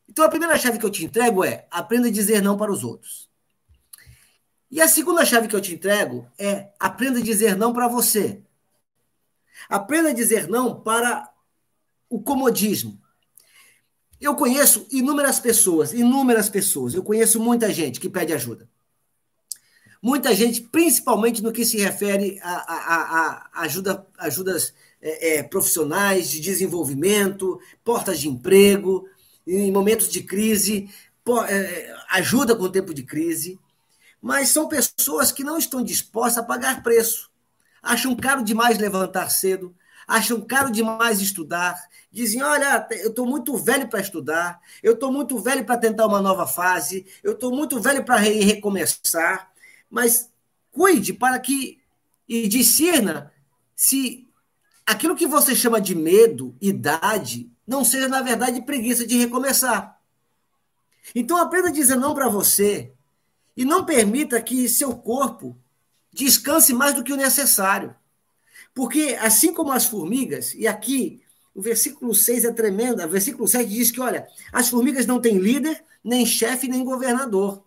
Então 0.06 0.24
a 0.24 0.28
primeira 0.28 0.58
chave 0.58 0.78
que 0.78 0.84
eu 0.84 0.90
te 0.90 1.04
entrego 1.04 1.42
é: 1.42 1.66
aprenda 1.70 2.08
a 2.08 2.12
dizer 2.12 2.42
não 2.42 2.58
para 2.58 2.70
os 2.70 2.84
outros. 2.84 3.30
E 4.70 4.80
a 4.80 4.88
segunda 4.88 5.24
chave 5.24 5.48
que 5.48 5.56
eu 5.56 5.60
te 5.60 5.74
entrego 5.74 6.30
é: 6.38 6.70
aprenda 6.78 7.18
a 7.18 7.22
dizer 7.22 7.56
não 7.56 7.72
para 7.72 7.88
você. 7.88 8.42
Aprenda 9.70 10.10
a 10.10 10.14
dizer 10.14 10.48
não 10.48 10.80
para 10.80 11.32
o 12.10 12.22
comodismo. 12.22 13.01
Eu 14.22 14.36
conheço 14.36 14.86
inúmeras 14.92 15.40
pessoas, 15.40 15.92
inúmeras 15.92 16.48
pessoas, 16.48 16.94
eu 16.94 17.02
conheço 17.02 17.40
muita 17.40 17.72
gente 17.72 17.98
que 17.98 18.08
pede 18.08 18.32
ajuda. 18.32 18.68
Muita 20.00 20.32
gente, 20.32 20.60
principalmente 20.60 21.42
no 21.42 21.50
que 21.50 21.64
se 21.64 21.76
refere 21.76 22.38
a, 22.40 22.52
a, 22.52 23.58
a 23.58 23.62
ajuda, 23.62 24.06
ajudas 24.16 24.72
é, 25.00 25.38
é, 25.38 25.42
profissionais, 25.42 26.30
de 26.30 26.38
desenvolvimento, 26.38 27.60
portas 27.82 28.20
de 28.20 28.28
emprego, 28.28 29.08
em 29.44 29.72
momentos 29.72 30.08
de 30.08 30.22
crise, 30.22 30.88
é, 31.48 31.94
ajuda 32.10 32.54
com 32.54 32.62
o 32.62 32.70
tempo 32.70 32.94
de 32.94 33.02
crise. 33.02 33.58
Mas 34.20 34.50
são 34.50 34.68
pessoas 34.68 35.32
que 35.32 35.42
não 35.42 35.58
estão 35.58 35.82
dispostas 35.82 36.38
a 36.38 36.46
pagar 36.46 36.84
preço. 36.84 37.28
Acham 37.82 38.14
caro 38.14 38.44
demais 38.44 38.78
levantar 38.78 39.30
cedo, 39.30 39.74
acham 40.12 40.40
caro 40.42 40.70
demais 40.70 41.20
estudar, 41.20 41.74
dizem: 42.10 42.42
olha, 42.42 42.86
eu 42.90 43.08
estou 43.08 43.26
muito 43.26 43.56
velho 43.56 43.88
para 43.88 44.00
estudar, 44.00 44.60
eu 44.82 44.92
estou 44.92 45.10
muito 45.10 45.38
velho 45.38 45.64
para 45.64 45.78
tentar 45.78 46.06
uma 46.06 46.20
nova 46.20 46.46
fase, 46.46 47.06
eu 47.22 47.32
estou 47.32 47.50
muito 47.50 47.80
velho 47.80 48.04
para 48.04 48.16
re 48.16 48.44
recomeçar, 48.44 49.50
mas 49.90 50.30
cuide 50.70 51.14
para 51.14 51.38
que 51.38 51.80
e 52.28 52.46
discerna 52.46 53.32
se 53.74 54.28
aquilo 54.86 55.16
que 55.16 55.26
você 55.26 55.54
chama 55.54 55.80
de 55.80 55.94
medo, 55.94 56.54
idade, 56.60 57.50
não 57.66 57.84
seja, 57.84 58.08
na 58.08 58.22
verdade, 58.22 58.62
preguiça 58.62 59.06
de 59.06 59.16
recomeçar. 59.18 59.98
Então 61.14 61.36
aprenda 61.36 61.68
a 61.68 61.72
dizer 61.72 61.96
não 61.96 62.14
para 62.14 62.28
você 62.28 62.92
e 63.56 63.64
não 63.64 63.84
permita 63.84 64.40
que 64.40 64.68
seu 64.68 64.94
corpo 64.94 65.58
descanse 66.12 66.72
mais 66.72 66.94
do 66.94 67.02
que 67.02 67.12
o 67.12 67.16
necessário. 67.16 67.94
Porque, 68.74 69.16
assim 69.20 69.52
como 69.52 69.72
as 69.72 69.84
formigas, 69.84 70.54
e 70.54 70.66
aqui 70.66 71.22
o 71.54 71.60
versículo 71.60 72.14
6 72.14 72.46
é 72.46 72.52
tremendo, 72.52 73.04
o 73.04 73.08
versículo 73.08 73.46
7 73.46 73.68
diz 73.68 73.90
que, 73.90 74.00
olha, 74.00 74.26
as 74.52 74.68
formigas 74.68 75.06
não 75.06 75.20
têm 75.20 75.38
líder, 75.38 75.84
nem 76.02 76.24
chefe, 76.24 76.68
nem 76.68 76.84
governador. 76.84 77.62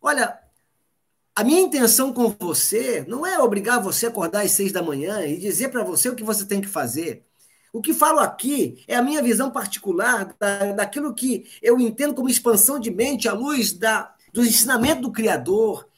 Olha, 0.00 0.38
a 1.34 1.42
minha 1.42 1.60
intenção 1.60 2.12
com 2.12 2.28
você 2.38 3.04
não 3.08 3.26
é 3.26 3.40
obrigar 3.40 3.82
você 3.82 4.06
a 4.06 4.08
acordar 4.08 4.44
às 4.44 4.52
seis 4.52 4.70
da 4.70 4.82
manhã 4.82 5.26
e 5.26 5.36
dizer 5.36 5.68
para 5.70 5.82
você 5.82 6.08
o 6.08 6.14
que 6.14 6.22
você 6.22 6.46
tem 6.46 6.60
que 6.60 6.68
fazer. 6.68 7.24
O 7.72 7.82
que 7.82 7.92
falo 7.92 8.20
aqui 8.20 8.84
é 8.86 8.94
a 8.94 9.02
minha 9.02 9.20
visão 9.20 9.50
particular 9.50 10.32
da, 10.38 10.70
daquilo 10.72 11.12
que 11.12 11.44
eu 11.60 11.80
entendo 11.80 12.14
como 12.14 12.28
expansão 12.28 12.78
de 12.78 12.88
mente 12.88 13.28
à 13.28 13.32
luz 13.32 13.72
da, 13.72 14.14
do 14.32 14.44
ensinamento 14.44 15.02
do 15.02 15.10
Criador, 15.10 15.88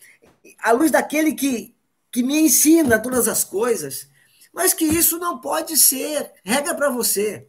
à 0.63 0.73
luz 0.73 0.91
daquele 0.91 1.35
que, 1.35 1.76
que 2.17 2.23
me 2.23 2.41
ensina 2.41 2.99
todas 2.99 3.29
as 3.29 3.45
coisas, 3.45 4.09
mas 4.51 4.73
que 4.73 4.87
isso 4.87 5.19
não 5.19 5.39
pode 5.39 5.77
ser 5.77 6.33
regra 6.43 6.75
para 6.75 6.89
você. 6.89 7.47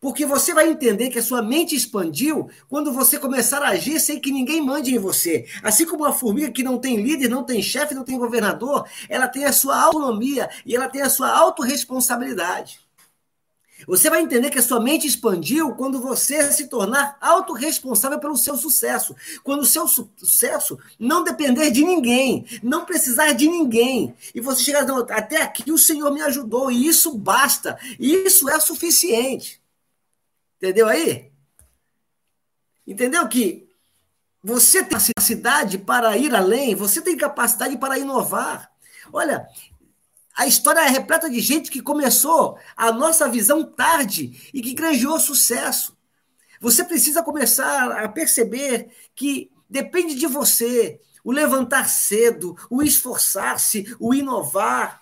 Porque 0.00 0.26
você 0.26 0.52
vai 0.52 0.68
entender 0.68 1.10
que 1.10 1.20
a 1.20 1.22
sua 1.22 1.40
mente 1.40 1.76
expandiu 1.76 2.50
quando 2.68 2.92
você 2.92 3.20
começar 3.20 3.62
a 3.62 3.68
agir 3.68 4.00
sem 4.00 4.18
que 4.18 4.32
ninguém 4.32 4.60
mande 4.60 4.92
em 4.92 4.98
você. 4.98 5.46
Assim 5.62 5.86
como 5.86 6.02
uma 6.02 6.12
formiga 6.12 6.50
que 6.50 6.64
não 6.64 6.76
tem 6.76 7.00
líder, 7.00 7.28
não 7.28 7.44
tem 7.44 7.62
chefe, 7.62 7.94
não 7.94 8.02
tem 8.02 8.18
governador, 8.18 8.84
ela 9.08 9.28
tem 9.28 9.44
a 9.44 9.52
sua 9.52 9.80
autonomia 9.80 10.50
e 10.66 10.74
ela 10.74 10.88
tem 10.88 11.02
a 11.02 11.08
sua 11.08 11.30
autorresponsabilidade. 11.30 12.80
Você 13.86 14.10
vai 14.10 14.22
entender 14.22 14.50
que 14.50 14.58
a 14.58 14.62
sua 14.62 14.80
mente 14.80 15.06
expandiu 15.06 15.74
quando 15.74 16.00
você 16.00 16.50
se 16.52 16.68
tornar 16.68 17.16
autorresponsável 17.20 18.18
pelo 18.18 18.36
seu 18.36 18.56
sucesso. 18.56 19.14
Quando 19.42 19.60
o 19.60 19.66
seu 19.66 19.86
sucesso 19.86 20.78
não 20.98 21.24
depender 21.24 21.70
de 21.70 21.84
ninguém, 21.84 22.46
não 22.62 22.84
precisar 22.84 23.32
de 23.32 23.48
ninguém. 23.48 24.14
E 24.34 24.40
você 24.40 24.62
chegar, 24.62 24.84
até 25.10 25.42
aqui 25.42 25.70
o 25.70 25.78
Senhor 25.78 26.12
me 26.12 26.22
ajudou, 26.22 26.70
e 26.70 26.86
isso 26.86 27.16
basta. 27.16 27.78
Isso 27.98 28.48
é 28.48 28.58
suficiente. 28.60 29.60
Entendeu 30.56 30.88
aí? 30.88 31.30
Entendeu 32.86 33.26
que 33.28 33.68
você 34.42 34.82
tem 34.82 34.98
capacidade 34.98 35.78
para 35.78 36.16
ir 36.16 36.34
além, 36.34 36.74
você 36.74 37.00
tem 37.00 37.16
capacidade 37.16 37.76
para 37.76 37.98
inovar. 37.98 38.70
Olha, 39.12 39.46
a 40.40 40.46
história 40.46 40.80
é 40.80 40.88
repleta 40.88 41.28
de 41.28 41.38
gente 41.38 41.70
que 41.70 41.82
começou 41.82 42.58
a 42.74 42.90
nossa 42.90 43.28
visão 43.28 43.62
tarde 43.62 44.50
e 44.54 44.62
que 44.62 44.72
granjeou 44.72 45.20
sucesso. 45.20 45.94
Você 46.62 46.82
precisa 46.82 47.22
começar 47.22 47.92
a 47.92 48.08
perceber 48.08 48.88
que 49.14 49.50
depende 49.68 50.14
de 50.14 50.26
você 50.26 50.98
o 51.22 51.30
levantar 51.30 51.90
cedo, 51.90 52.56
o 52.70 52.82
esforçar-se, 52.82 53.94
o 54.00 54.14
inovar, 54.14 54.99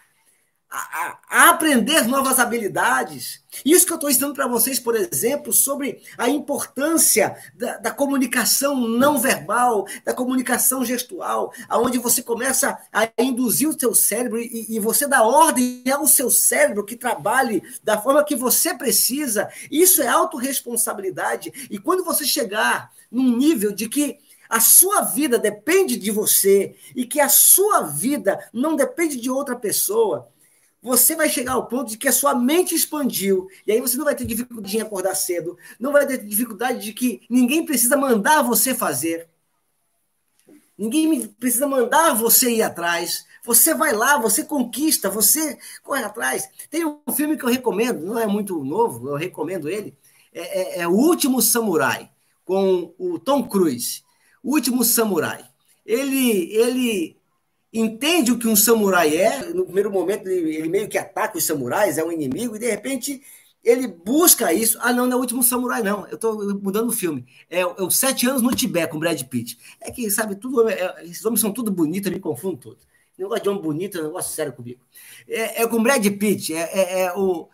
a, 0.71 1.19
a, 1.29 1.51
aprender 1.51 2.07
novas 2.07 2.39
habilidades. 2.39 3.43
Isso 3.65 3.87
que 3.87 3.93
eu 3.93 3.97
estou 3.97 4.11
ensinando 4.11 4.35
para 4.35 4.47
vocês, 4.47 4.79
por 4.79 4.95
exemplo, 4.95 5.53
sobre 5.53 6.03
a 6.17 6.29
importância 6.29 7.37
da, 7.55 7.79
da, 7.79 7.91
comunicação 7.91 8.77
não 8.77 9.19
verbal, 9.19 9.87
da 10.05 10.13
comunicação 10.13 10.85
gestual, 10.85 11.53
aonde 11.69 11.99
você 11.99 12.23
começa 12.23 12.79
a 12.93 13.11
induzir 13.19 13.69
o 13.69 13.79
seu 13.79 13.95
cérebro 13.95 14.39
e, 14.39 14.67
e 14.69 14.79
você 14.79 15.07
dá 15.07 15.23
ordem 15.23 15.83
ao 15.91 16.07
seu 16.07 16.31
cérebro 16.31 16.85
que 16.85 16.97
trabalhe 16.97 17.63
da 17.83 18.01
forma 18.01 18.25
que 18.25 18.37
você 18.37 18.75
precisa. 18.75 19.49
Isso 19.71 20.03
é 20.03 20.09
autorresponsabilidade. 20.09 21.69
E 21.71 21.79
quando 21.79 22.05
você 22.05 22.25
chegar 22.27 22.93
num 23.11 23.37
nível 23.37 23.73
de 23.73 23.89
que 23.89 24.19
a 24.51 24.61
sua 24.61 25.03
vida 25.03 25.39
depende 25.39 25.97
de 25.97 26.11
você 26.11 26.75
e 26.95 27.05
que 27.05 27.21
a 27.21 27.29
sua 27.29 27.83
vida 27.83 28.49
não 28.53 28.77
depende 28.77 29.17
de 29.21 29.31
outra 29.31 29.55
pessoa, 29.57 30.29
você 30.82 31.16
vai 31.16 31.28
chegar 31.28 31.52
ao 31.52 31.66
ponto 31.66 31.90
de 31.90 31.99
que 31.99 32.08
a 32.08 32.12
sua 32.12 32.35
mente 32.35 32.75
expandiu. 32.75 33.49
E 33.66 33.73
aí 33.73 33.80
você 33.80 33.97
não 33.97 34.04
vai 34.04 34.14
ter 34.14 34.25
dificuldade 34.25 34.76
em 34.76 34.80
acordar 34.80 35.14
cedo, 35.14 35.58
não 35.78 35.92
vai 35.92 36.06
ter 36.06 36.25
dificuldade 36.25 36.85
de 36.85 36.92
que 36.92 37.23
ninguém 37.28 37.64
precisa 37.64 37.97
mandar 37.97 38.42
você 38.42 38.75
fazer. 38.75 39.28
Ninguém 40.76 41.26
precisa 41.26 41.66
mandar 41.66 42.14
você 42.14 42.50
ir 42.50 42.62
atrás. 42.62 43.26
Você 43.44 43.75
vai 43.75 43.92
lá, 43.92 44.16
você 44.16 44.44
conquista, 44.44 45.11
você 45.11 45.58
corre 45.82 46.04
atrás. 46.04 46.49
Tem 46.70 46.85
um 46.85 47.00
filme 47.12 47.37
que 47.37 47.44
eu 47.44 47.49
recomendo, 47.49 48.04
não 48.04 48.18
é 48.18 48.26
muito 48.26 48.62
novo, 48.62 49.08
eu 49.08 49.16
recomendo 49.16 49.68
ele. 49.68 49.97
É, 50.32 50.78
é, 50.78 50.82
é 50.82 50.88
O 50.88 50.92
Último 50.92 51.42
Samurai, 51.42 52.08
com 52.44 52.94
o 52.97 53.18
Tom 53.18 53.49
Cruise. 53.49 54.02
O 54.42 54.52
Último 54.52 54.85
Samurai. 54.85 55.44
Ele, 55.85 56.52
ele 56.54 57.18
entende 57.73 58.33
o 58.33 58.39
que 58.39 58.49
um 58.49 58.57
samurai 58.57 59.17
é. 59.17 59.45
No 59.53 59.65
primeiro 59.65 59.91
momento, 59.91 60.29
ele, 60.29 60.57
ele, 60.57 60.69
meio 60.69 60.89
que 60.89 60.99
ataca 60.99 61.39
os 61.39 61.45
samurais, 61.45 61.99
é 61.99 62.05
um 62.05 62.13
inimigo, 62.13 62.57
e 62.57 62.59
de 62.59 62.71
repente 62.71 63.23
ele 63.63 63.87
busca 63.89 64.53
isso. 64.53 64.79
Ah, 64.81 64.93
não, 64.93 65.07
não 65.07 65.15
é 65.15 65.17
o 65.17 65.21
último 65.21 65.43
samurai, 65.43 65.83
não. 65.83 66.07
Eu 66.09 66.15
estou 66.15 66.59
mudando 66.61 66.89
o 66.89 66.93
filme. 66.93 67.27
É, 67.51 67.61
é 67.61 67.67
os 67.67 67.97
Sete 67.97 68.27
Anos 68.29 68.43
no 68.43 68.55
Tibete 68.55 68.91
com 68.91 68.99
Brad 68.99 69.21
Pitt. 69.25 69.59
É 69.81 69.91
que, 69.91 70.11
sabe, 70.11 70.37
tudo, 70.37 70.69
é, 70.69 71.05
esses 71.05 71.25
homens 71.25 71.41
são 71.41 71.53
tudo 71.53 71.71
bonitos, 71.71 72.11
me 72.11 72.21
confundo 72.21 72.57
todo. 72.57 72.79
Negócio 73.19 73.43
de 73.43 73.49
homem 73.49 73.63
bonito 73.63 73.99
é 73.99 74.01
um 74.03 74.05
negócio 74.05 74.35
sério 74.35 74.53
comigo. 74.53 74.81
É, 75.29 75.63
é 75.63 75.67
com 75.67 75.83
Brad 75.83 76.07
Pitt, 76.07 76.55
é, 76.55 76.61
é, 76.73 77.01
é 77.03 77.13
o 77.15 77.49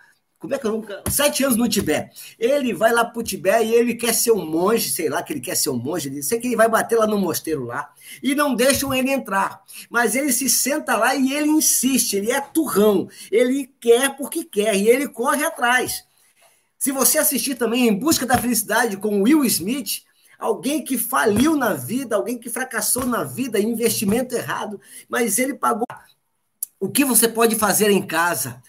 como 0.45 0.55
é 0.55 0.59
que 0.59 0.67
eu 0.67 0.73
nunca. 0.73 1.03
Sete 1.11 1.43
anos 1.43 1.57
no 1.57 1.67
Tibete. 1.67 2.37
Ele 2.39 2.75
vai 2.75 2.93
lá 2.93 3.03
para 3.03 3.19
o 3.19 3.23
Tibete 3.23 3.65
e 3.65 3.75
ele 3.75 3.95
quer 3.95 4.13
ser 4.13 4.31
um 4.31 4.45
monge, 4.45 4.91
sei 4.91 5.09
lá, 5.09 5.23
que 5.23 5.33
ele 5.33 5.41
quer 5.41 5.55
ser 5.55 5.71
um 5.71 5.79
monge. 5.79 6.11
Ele 6.11 6.23
sei 6.23 6.39
que 6.39 6.49
ele 6.49 6.57
vai 6.57 6.69
bater 6.69 6.99
lá 6.99 7.07
no 7.07 7.19
mosteiro 7.19 7.65
lá. 7.65 7.91
E 8.23 8.35
não 8.35 8.55
deixam 8.55 8.93
ele 8.93 9.11
entrar. 9.11 9.63
Mas 9.89 10.15
ele 10.15 10.31
se 10.35 10.51
senta 10.51 10.99
lá 10.99 11.15
e 11.15 11.33
ele 11.33 11.49
insiste. 11.49 12.17
Ele 12.17 12.31
é 12.31 12.43
turrão. 12.43 13.09
Ele 13.33 13.73
quer 13.81 14.15
porque 14.19 14.45
quer. 14.45 14.77
E 14.77 14.87
ele 14.87 15.09
corre 15.09 15.43
atrás. 15.43 16.05
Se 16.79 16.93
você 16.93 17.17
assistir 17.17 17.55
também 17.55 17.89
Em 17.89 17.99
Busca 17.99 18.27
da 18.27 18.37
Felicidade 18.37 18.99
com 18.99 19.23
Will 19.23 19.47
Smith, 19.47 20.03
alguém 20.39 20.85
que 20.85 20.99
faliu 20.99 21.57
na 21.57 21.73
vida, 21.73 22.17
alguém 22.17 22.37
que 22.37 22.51
fracassou 22.51 23.07
na 23.07 23.25
vida, 23.25 23.59
investimento 23.59 24.35
errado, 24.35 24.79
mas 25.09 25.39
ele 25.39 25.55
pagou. 25.55 25.87
O 26.79 26.91
que 26.91 27.03
você 27.03 27.27
pode 27.27 27.57
fazer 27.57 27.91
em 27.91 28.07
casa? 28.07 28.63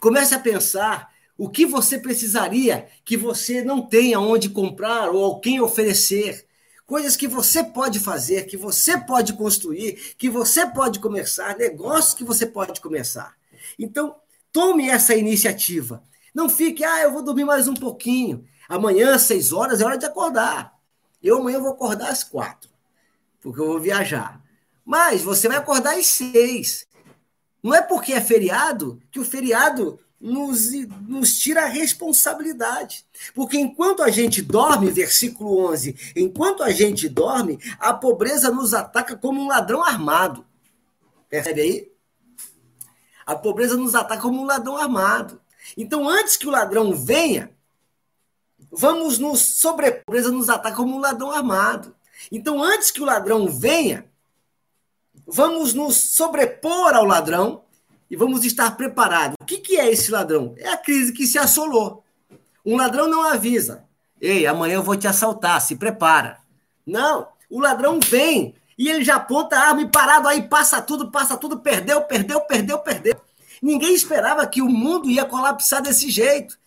Comece 0.00 0.34
a 0.34 0.38
pensar 0.38 1.12
o 1.36 1.48
que 1.48 1.64
você 1.64 1.98
precisaria 1.98 2.88
que 3.04 3.16
você 3.16 3.62
não 3.62 3.80
tenha 3.86 4.18
onde 4.18 4.48
comprar 4.48 5.10
ou 5.10 5.40
quem 5.40 5.60
oferecer. 5.60 6.46
Coisas 6.86 7.16
que 7.16 7.28
você 7.28 7.62
pode 7.62 8.00
fazer, 8.00 8.46
que 8.46 8.56
você 8.56 8.98
pode 8.98 9.34
construir, 9.34 10.14
que 10.18 10.28
você 10.28 10.66
pode 10.66 10.98
começar, 10.98 11.56
negócios 11.56 12.14
que 12.14 12.24
você 12.24 12.44
pode 12.44 12.80
começar. 12.80 13.36
Então, 13.78 14.16
tome 14.52 14.88
essa 14.88 15.14
iniciativa. 15.14 16.02
Não 16.34 16.48
fique, 16.48 16.82
ah, 16.82 17.02
eu 17.02 17.12
vou 17.12 17.22
dormir 17.22 17.44
mais 17.44 17.68
um 17.68 17.74
pouquinho. 17.74 18.44
Amanhã, 18.68 19.14
às 19.14 19.22
seis 19.22 19.52
horas, 19.52 19.80
é 19.80 19.84
hora 19.84 19.98
de 19.98 20.06
acordar. 20.06 20.74
Eu 21.22 21.38
amanhã 21.38 21.60
vou 21.60 21.72
acordar 21.72 22.08
às 22.08 22.24
quatro, 22.24 22.70
porque 23.40 23.60
eu 23.60 23.66
vou 23.66 23.80
viajar. 23.80 24.42
Mas 24.84 25.22
você 25.22 25.48
vai 25.48 25.58
acordar 25.58 25.96
às 25.96 26.06
seis. 26.06 26.86
Não 27.62 27.74
é 27.74 27.82
porque 27.82 28.12
é 28.12 28.20
feriado 28.20 29.00
que 29.10 29.20
o 29.20 29.24
feriado 29.24 29.98
nos, 30.20 30.70
nos 31.08 31.38
tira 31.38 31.64
a 31.64 31.68
responsabilidade. 31.68 33.06
Porque 33.34 33.58
enquanto 33.58 34.02
a 34.02 34.10
gente 34.10 34.42
dorme, 34.42 34.90
versículo 34.90 35.66
11, 35.70 36.12
enquanto 36.14 36.62
a 36.62 36.70
gente 36.70 37.08
dorme, 37.08 37.58
a 37.78 37.94
pobreza 37.94 38.50
nos 38.50 38.74
ataca 38.74 39.16
como 39.16 39.40
um 39.40 39.48
ladrão 39.48 39.82
armado. 39.82 40.44
Percebe 41.28 41.60
aí? 41.60 41.92
A 43.24 43.34
pobreza 43.34 43.76
nos 43.76 43.94
ataca 43.94 44.20
como 44.20 44.42
um 44.42 44.44
ladrão 44.44 44.76
armado. 44.76 45.40
Então, 45.76 46.08
antes 46.08 46.36
que 46.36 46.46
o 46.46 46.50
ladrão 46.50 46.92
venha, 46.94 47.50
vamos 48.70 49.18
nos 49.18 49.40
sobre 49.40 49.90
pobreza 49.92 50.30
nos 50.30 50.48
ataca 50.48 50.76
como 50.76 50.96
um 50.96 51.00
ladrão 51.00 51.30
armado. 51.30 51.94
Então, 52.30 52.62
antes 52.62 52.90
que 52.90 53.00
o 53.00 53.04
ladrão 53.04 53.46
venha, 53.46 54.09
vamos 55.32 55.74
nos 55.74 55.96
sobrepor 55.96 56.94
ao 56.94 57.04
ladrão 57.04 57.62
e 58.10 58.16
vamos 58.16 58.44
estar 58.44 58.76
preparados. 58.76 59.36
O 59.40 59.44
que, 59.44 59.58
que 59.58 59.78
é 59.78 59.90
esse 59.90 60.10
ladrão? 60.10 60.54
É 60.58 60.68
a 60.68 60.76
crise 60.76 61.12
que 61.12 61.26
se 61.26 61.38
assolou. 61.38 62.04
Um 62.64 62.76
ladrão 62.76 63.08
não 63.08 63.22
avisa. 63.22 63.84
Ei, 64.20 64.46
amanhã 64.46 64.74
eu 64.74 64.82
vou 64.82 64.96
te 64.96 65.06
assaltar, 65.06 65.60
se 65.60 65.76
prepara. 65.76 66.38
Não, 66.86 67.28
o 67.48 67.60
ladrão 67.60 68.00
vem 68.00 68.54
e 68.76 68.88
ele 68.88 69.04
já 69.04 69.16
aponta 69.16 69.56
a 69.56 69.68
arma 69.68 69.82
e 69.82 69.88
parado 69.88 70.28
aí, 70.28 70.42
passa 70.42 70.82
tudo, 70.82 71.10
passa 71.10 71.36
tudo, 71.36 71.60
perdeu, 71.60 72.02
perdeu, 72.02 72.40
perdeu, 72.40 72.78
perdeu. 72.78 73.16
Ninguém 73.62 73.94
esperava 73.94 74.46
que 74.46 74.62
o 74.62 74.68
mundo 74.68 75.08
ia 75.08 75.24
colapsar 75.24 75.82
desse 75.82 76.10
jeito. 76.10 76.58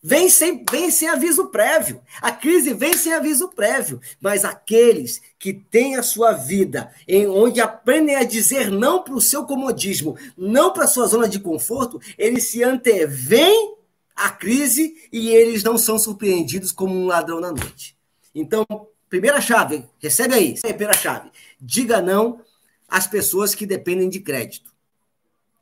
Vem 0.00 0.28
sem, 0.28 0.64
vem 0.70 0.90
sem 0.90 1.08
aviso 1.08 1.48
prévio. 1.48 2.00
A 2.22 2.30
crise 2.30 2.72
vem 2.72 2.96
sem 2.96 3.12
aviso 3.12 3.48
prévio. 3.48 4.00
Mas 4.20 4.44
aqueles 4.44 5.20
que 5.38 5.52
têm 5.52 5.96
a 5.96 6.02
sua 6.02 6.32
vida 6.32 6.92
em 7.06 7.26
onde 7.26 7.60
aprendem 7.60 8.14
a 8.14 8.22
dizer 8.22 8.70
não 8.70 9.02
para 9.02 9.14
o 9.14 9.20
seu 9.20 9.44
comodismo, 9.44 10.16
não 10.36 10.72
para 10.72 10.84
a 10.84 10.88
sua 10.88 11.06
zona 11.06 11.28
de 11.28 11.40
conforto, 11.40 12.00
eles 12.16 12.44
se 12.44 12.62
antevêm 12.62 13.74
à 14.14 14.30
crise 14.30 15.08
e 15.12 15.30
eles 15.30 15.64
não 15.64 15.76
são 15.76 15.98
surpreendidos 15.98 16.70
como 16.70 16.94
um 16.94 17.06
ladrão 17.06 17.40
na 17.40 17.50
noite. 17.50 17.96
Então, 18.32 18.64
primeira 19.08 19.40
chave, 19.40 19.84
recebe 19.98 20.34
aí, 20.34 20.60
primeira 20.60 20.92
chave. 20.92 21.30
Diga 21.60 22.00
não 22.00 22.40
às 22.88 23.06
pessoas 23.06 23.54
que 23.54 23.66
dependem 23.66 24.08
de 24.08 24.20
crédito. 24.20 24.72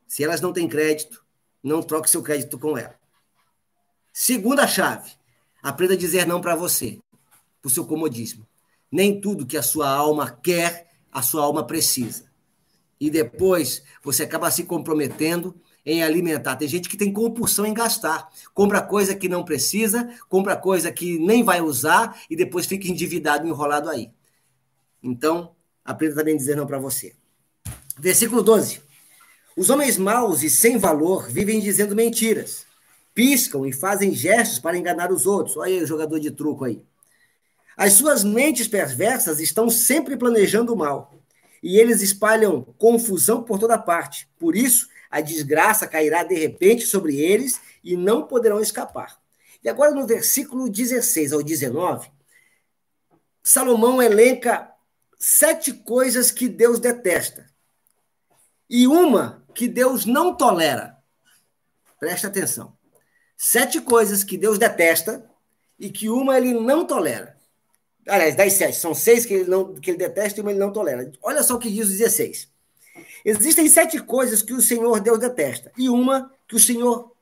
Se 0.06 0.22
elas 0.22 0.40
não 0.40 0.52
têm 0.52 0.68
crédito, 0.68 1.24
não 1.62 1.82
troque 1.82 2.10
seu 2.10 2.22
crédito 2.22 2.58
com 2.58 2.76
ela. 2.76 2.94
Segunda 4.18 4.66
chave, 4.66 5.10
aprenda 5.62 5.92
a 5.92 5.96
dizer 5.96 6.26
não 6.26 6.40
para 6.40 6.56
você, 6.56 6.98
para 7.60 7.68
o 7.68 7.70
seu 7.70 7.84
comodismo. 7.84 8.46
Nem 8.90 9.20
tudo 9.20 9.44
que 9.44 9.58
a 9.58 9.62
sua 9.62 9.90
alma 9.90 10.30
quer, 10.30 10.90
a 11.12 11.20
sua 11.20 11.44
alma 11.44 11.66
precisa. 11.66 12.24
E 12.98 13.10
depois 13.10 13.82
você 14.02 14.22
acaba 14.22 14.50
se 14.50 14.64
comprometendo 14.64 15.54
em 15.84 16.02
alimentar. 16.02 16.56
Tem 16.56 16.66
gente 16.66 16.88
que 16.88 16.96
tem 16.96 17.12
compulsão 17.12 17.66
em 17.66 17.74
gastar. 17.74 18.30
Compra 18.54 18.80
coisa 18.80 19.14
que 19.14 19.28
não 19.28 19.44
precisa, 19.44 20.08
compra 20.30 20.56
coisa 20.56 20.90
que 20.90 21.18
nem 21.18 21.44
vai 21.44 21.60
usar 21.60 22.18
e 22.30 22.34
depois 22.34 22.64
fica 22.64 22.88
endividado, 22.88 23.46
enrolado 23.46 23.90
aí. 23.90 24.10
Então, 25.02 25.54
aprenda 25.84 26.14
também 26.14 26.32
a 26.32 26.38
dizer 26.38 26.56
não 26.56 26.66
para 26.66 26.78
você. 26.78 27.14
Versículo 27.98 28.42
12. 28.42 28.80
Os 29.54 29.68
homens 29.68 29.98
maus 29.98 30.42
e 30.42 30.48
sem 30.48 30.78
valor 30.78 31.28
vivem 31.28 31.60
dizendo 31.60 31.94
mentiras 31.94 32.65
piscam 33.16 33.64
e 33.64 33.72
fazem 33.72 34.12
gestos 34.12 34.58
para 34.58 34.76
enganar 34.76 35.10
os 35.10 35.24
outros. 35.24 35.56
Olha 35.56 35.72
aí 35.72 35.82
o 35.82 35.86
jogador 35.86 36.20
de 36.20 36.30
truco 36.30 36.66
aí. 36.66 36.84
As 37.74 37.94
suas 37.94 38.22
mentes 38.22 38.68
perversas 38.68 39.40
estão 39.40 39.70
sempre 39.70 40.18
planejando 40.18 40.74
o 40.74 40.76
mal. 40.76 41.18
E 41.62 41.78
eles 41.78 42.02
espalham 42.02 42.62
confusão 42.76 43.42
por 43.42 43.58
toda 43.58 43.78
parte. 43.78 44.28
Por 44.38 44.54
isso, 44.54 44.88
a 45.10 45.22
desgraça 45.22 45.86
cairá 45.86 46.22
de 46.24 46.34
repente 46.34 46.84
sobre 46.84 47.16
eles 47.16 47.58
e 47.82 47.96
não 47.96 48.26
poderão 48.26 48.60
escapar. 48.60 49.18
E 49.64 49.68
agora, 49.68 49.92
no 49.92 50.06
versículo 50.06 50.68
16 50.68 51.32
ao 51.32 51.42
19, 51.42 52.10
Salomão 53.42 54.02
elenca 54.02 54.70
sete 55.18 55.72
coisas 55.72 56.30
que 56.30 56.48
Deus 56.48 56.78
detesta. 56.78 57.46
E 58.68 58.86
uma 58.86 59.42
que 59.54 59.66
Deus 59.66 60.04
não 60.04 60.36
tolera. 60.36 60.98
Presta 61.98 62.28
atenção. 62.28 62.75
Sete 63.36 63.80
coisas 63.80 64.24
que 64.24 64.38
Deus 64.38 64.58
detesta 64.58 65.28
e 65.78 65.90
que 65.90 66.08
uma 66.08 66.36
ele 66.36 66.54
não 66.54 66.86
tolera. 66.86 67.36
Aliás, 68.08 68.36
das 68.36 68.52
sete, 68.52 68.76
são 68.76 68.94
seis 68.94 69.26
que 69.26 69.34
ele, 69.34 69.50
não, 69.50 69.74
que 69.74 69.90
ele 69.90 69.98
detesta 69.98 70.40
e 70.40 70.42
uma 70.42 70.50
ele 70.50 70.60
não 70.60 70.72
tolera. 70.72 71.10
Olha 71.20 71.42
só 71.42 71.56
o 71.56 71.58
que 71.58 71.70
diz 71.70 71.86
o 71.88 71.90
16. 71.90 72.48
Existem 73.24 73.68
sete 73.68 74.00
coisas 74.00 74.42
que 74.42 74.54
o 74.54 74.62
Senhor 74.62 75.00
Deus 75.00 75.18
detesta 75.18 75.72
e 75.76 75.88
uma 75.88 76.32
que 76.46 76.54
o 76.54 76.60
Senhor 76.60 77.12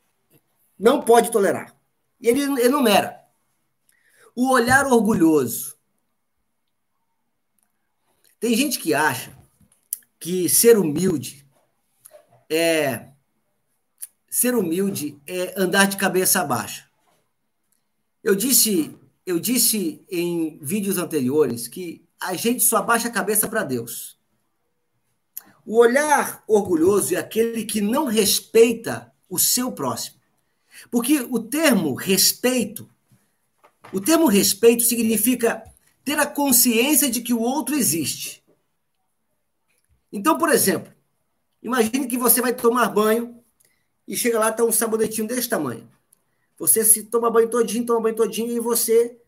não 0.78 1.00
pode 1.00 1.30
tolerar. 1.30 1.74
E 2.20 2.28
ele 2.28 2.42
enumera. 2.62 3.20
O 4.36 4.50
olhar 4.50 4.86
orgulhoso. 4.86 5.76
Tem 8.38 8.54
gente 8.54 8.78
que 8.78 8.92
acha 8.92 9.32
que 10.20 10.48
ser 10.48 10.76
humilde 10.76 11.46
é 12.50 13.13
ser 14.34 14.56
humilde 14.56 15.16
é 15.28 15.54
andar 15.56 15.86
de 15.86 15.96
cabeça 15.96 16.42
baixa. 16.42 16.90
Eu 18.20 18.34
disse, 18.34 18.92
eu 19.24 19.38
disse 19.38 20.04
em 20.10 20.58
vídeos 20.60 20.98
anteriores 20.98 21.68
que 21.68 22.04
a 22.20 22.34
gente 22.34 22.60
só 22.60 22.78
abaixa 22.78 23.06
a 23.06 23.12
cabeça 23.12 23.46
para 23.46 23.62
Deus. 23.62 24.18
O 25.64 25.78
olhar 25.78 26.42
orgulhoso 26.48 27.14
é 27.14 27.16
aquele 27.16 27.64
que 27.64 27.80
não 27.80 28.06
respeita 28.06 29.14
o 29.30 29.38
seu 29.38 29.70
próximo. 29.70 30.16
Porque 30.90 31.20
o 31.30 31.38
termo 31.38 31.94
respeito, 31.94 32.90
o 33.92 34.00
termo 34.00 34.26
respeito 34.26 34.82
significa 34.82 35.62
ter 36.04 36.18
a 36.18 36.26
consciência 36.26 37.08
de 37.08 37.20
que 37.20 37.32
o 37.32 37.40
outro 37.40 37.76
existe. 37.76 38.42
Então, 40.12 40.36
por 40.36 40.48
exemplo, 40.48 40.92
imagine 41.62 42.08
que 42.08 42.18
você 42.18 42.42
vai 42.42 42.52
tomar 42.52 42.88
banho 42.88 43.33
e 44.06 44.16
chega 44.16 44.38
lá, 44.38 44.52
tá 44.52 44.64
um 44.64 44.72
sabonetinho 44.72 45.26
desse 45.26 45.48
tamanho. 45.48 45.88
Você 46.58 46.84
se 46.84 47.04
toma 47.04 47.30
banho 47.30 47.48
todinho, 47.48 47.86
toma 47.86 48.00
banho 48.00 48.16
todinho, 48.16 48.52
e 48.52 48.60
você, 48.60 49.18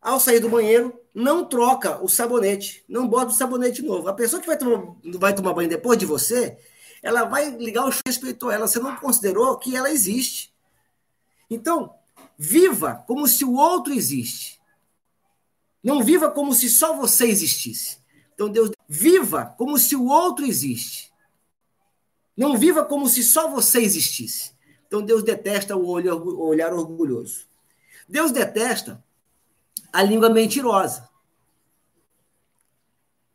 ao 0.00 0.20
sair 0.20 0.40
do 0.40 0.48
banheiro, 0.48 0.98
não 1.14 1.44
troca 1.44 2.02
o 2.04 2.08
sabonete, 2.08 2.84
não 2.88 3.08
bota 3.08 3.32
o 3.32 3.34
sabonete 3.34 3.82
novo. 3.82 4.08
A 4.08 4.12
pessoa 4.12 4.40
que 4.40 4.46
vai 4.46 4.56
tomar, 4.56 4.94
vai 5.18 5.34
tomar 5.34 5.54
banho 5.54 5.68
depois 5.68 5.98
de 5.98 6.06
você, 6.06 6.58
ela 7.02 7.24
vai 7.24 7.50
ligar 7.50 7.86
o 7.86 7.92
respeitou 8.06 8.50
ela, 8.50 8.68
você 8.68 8.78
não 8.78 8.96
considerou 8.96 9.56
que 9.58 9.74
ela 9.74 9.90
existe. 9.90 10.52
Então, 11.48 11.94
viva 12.36 13.04
como 13.06 13.26
se 13.26 13.44
o 13.44 13.54
outro 13.54 13.92
existe. 13.92 14.60
Não 15.82 16.02
viva 16.02 16.30
como 16.30 16.52
se 16.52 16.68
só 16.68 16.96
você 16.96 17.26
existisse. 17.26 17.98
Então, 18.34 18.48
Deus, 18.48 18.70
viva 18.88 19.54
como 19.56 19.78
se 19.78 19.96
o 19.96 20.06
outro 20.06 20.44
existe. 20.44 21.12
Não 22.36 22.56
viva 22.56 22.84
como 22.84 23.08
se 23.08 23.22
só 23.22 23.50
você 23.50 23.80
existisse. 23.80 24.52
Então 24.86 25.02
Deus 25.02 25.22
detesta 25.22 25.76
o 25.76 25.88
olhar 25.88 26.72
orgulhoso. 26.72 27.46
Deus 28.08 28.30
detesta 28.30 29.02
a 29.92 30.02
língua 30.02 30.30
mentirosa. 30.30 31.08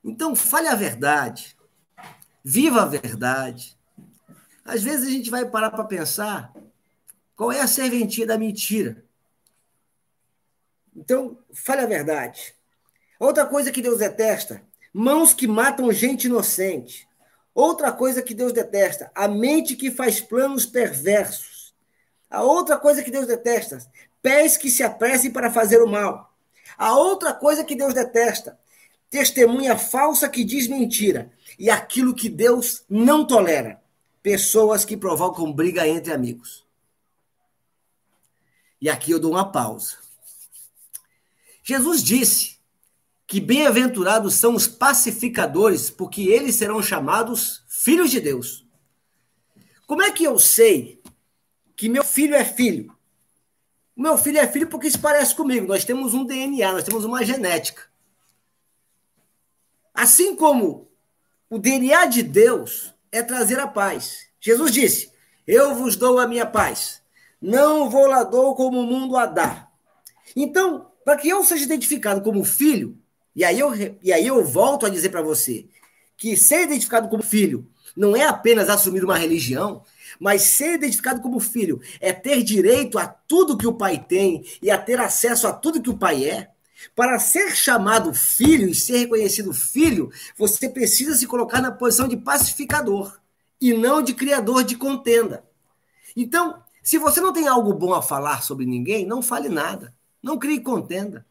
Então 0.03 0.35
fale 0.35 0.67
a 0.67 0.75
verdade. 0.75 1.57
Viva 2.43 2.83
a 2.83 2.85
verdade. 2.85 3.77
Às 4.63 4.83
vezes 4.83 5.07
a 5.07 5.11
gente 5.11 5.29
vai 5.29 5.49
parar 5.49 5.71
para 5.71 5.83
pensar 5.83 6.53
qual 7.35 7.51
é 7.51 7.59
a 7.59 7.67
serventia 7.67 8.25
da 8.25 8.37
mentira. 8.37 9.03
Então, 10.95 11.37
fale 11.53 11.81
a 11.81 11.87
verdade. 11.87 12.53
Outra 13.19 13.45
coisa 13.45 13.71
que 13.71 13.81
Deus 13.81 13.99
detesta: 13.99 14.63
mãos 14.93 15.33
que 15.33 15.47
matam 15.47 15.91
gente 15.91 16.25
inocente. 16.25 17.07
Outra 17.53 17.91
coisa 17.91 18.21
que 18.21 18.33
Deus 18.33 18.53
detesta, 18.53 19.11
a 19.13 19.27
mente 19.27 19.75
que 19.75 19.91
faz 19.91 20.21
planos 20.21 20.65
perversos. 20.65 21.73
A 22.29 22.41
outra 22.43 22.77
coisa 22.77 23.03
que 23.03 23.11
Deus 23.11 23.27
detesta, 23.27 23.79
pés 24.21 24.55
que 24.55 24.69
se 24.69 24.83
apressem 24.83 25.31
para 25.31 25.51
fazer 25.51 25.81
o 25.81 25.87
mal. 25.87 26.33
A 26.77 26.95
outra 26.95 27.33
coisa 27.33 27.63
que 27.63 27.75
Deus 27.75 27.93
detesta: 27.93 28.57
testemunha 29.09 29.77
falsa 29.77 30.29
que 30.29 30.43
diz 30.43 30.67
mentira. 30.67 31.31
E 31.59 31.69
aquilo 31.69 32.15
que 32.15 32.29
Deus 32.29 32.85
não 32.89 33.27
tolera: 33.27 33.81
pessoas 34.23 34.85
que 34.85 34.95
provocam 34.95 35.51
briga 35.51 35.85
entre 35.85 36.13
amigos. 36.13 36.65
E 38.79 38.89
aqui 38.89 39.11
eu 39.11 39.19
dou 39.19 39.31
uma 39.31 39.51
pausa. 39.51 39.97
Jesus 41.61 42.01
disse 42.01 42.60
que 43.31 43.39
bem-aventurados 43.39 44.33
são 44.33 44.55
os 44.55 44.67
pacificadores, 44.67 45.89
porque 45.89 46.23
eles 46.23 46.55
serão 46.55 46.83
chamados 46.83 47.63
filhos 47.65 48.11
de 48.11 48.19
Deus. 48.19 48.67
Como 49.87 50.01
é 50.01 50.11
que 50.11 50.25
eu 50.25 50.37
sei 50.37 51.01
que 51.77 51.87
meu 51.87 52.03
filho 52.03 52.35
é 52.35 52.43
filho? 52.43 52.93
Meu 53.95 54.17
filho 54.17 54.37
é 54.37 54.45
filho 54.45 54.67
porque 54.67 54.91
se 54.91 54.97
parece 54.97 55.33
comigo. 55.33 55.65
Nós 55.65 55.85
temos 55.85 56.13
um 56.13 56.25
DNA, 56.25 56.73
nós 56.73 56.83
temos 56.83 57.05
uma 57.05 57.23
genética. 57.23 57.83
Assim 59.93 60.35
como 60.35 60.91
o 61.49 61.57
DNA 61.57 62.07
de 62.07 62.23
Deus 62.23 62.93
é 63.13 63.23
trazer 63.23 63.61
a 63.61 63.67
paz. 63.67 64.27
Jesus 64.41 64.73
disse: 64.73 65.09
Eu 65.47 65.73
vos 65.73 65.95
dou 65.95 66.19
a 66.19 66.27
minha 66.27 66.45
paz. 66.45 67.01
Não 67.41 67.89
vou 67.89 68.07
lá 68.07 68.25
dou 68.25 68.55
como 68.55 68.81
o 68.81 68.85
mundo 68.85 69.15
a 69.15 69.25
dá. 69.25 69.69
Então, 70.35 70.91
para 71.05 71.15
que 71.15 71.29
eu 71.29 71.41
seja 71.45 71.63
identificado 71.63 72.21
como 72.21 72.43
filho, 72.43 73.00
e 73.35 73.43
aí 73.43 73.59
eu, 73.59 73.71
e 74.01 74.11
aí 74.11 74.27
eu 74.27 74.43
volto 74.43 74.85
a 74.85 74.89
dizer 74.89 75.09
para 75.09 75.21
você 75.21 75.65
que 76.17 76.35
ser 76.35 76.63
identificado 76.63 77.09
como 77.09 77.23
filho 77.23 77.67
não 77.95 78.15
é 78.15 78.25
apenas 78.25 78.69
assumir 78.69 79.03
uma 79.03 79.17
religião, 79.17 79.83
mas 80.19 80.43
ser 80.43 80.75
identificado 80.75 81.21
como 81.21 81.39
filho 81.39 81.81
é 81.99 82.13
ter 82.13 82.43
direito 82.43 82.97
a 82.99 83.07
tudo 83.07 83.57
que 83.57 83.67
o 83.67 83.73
pai 83.73 84.03
tem 84.07 84.45
e 84.61 84.69
a 84.69 84.77
ter 84.77 84.99
acesso 84.99 85.47
a 85.47 85.53
tudo 85.53 85.81
que 85.81 85.89
o 85.89 85.97
pai 85.97 86.25
é. 86.25 86.51
Para 86.95 87.19
ser 87.19 87.55
chamado 87.55 88.13
filho 88.13 88.67
e 88.67 88.75
ser 88.75 88.99
reconhecido 88.99 89.53
filho, 89.53 90.11
você 90.37 90.67
precisa 90.69 91.15
se 91.15 91.27
colocar 91.27 91.61
na 91.61 91.71
posição 91.71 92.07
de 92.07 92.17
pacificador 92.17 93.19
e 93.59 93.73
não 93.73 94.01
de 94.01 94.13
criador 94.13 94.63
de 94.63 94.75
contenda. 94.75 95.43
Então, 96.15 96.61
se 96.81 96.97
você 96.97 97.21
não 97.21 97.31
tem 97.31 97.47
algo 97.47 97.73
bom 97.73 97.93
a 97.93 98.01
falar 98.01 98.41
sobre 98.41 98.65
ninguém, 98.65 99.05
não 99.05 99.21
fale 99.21 99.47
nada. 99.47 99.93
Não 100.21 100.37
crie 100.37 100.59
contenda. 100.59 101.25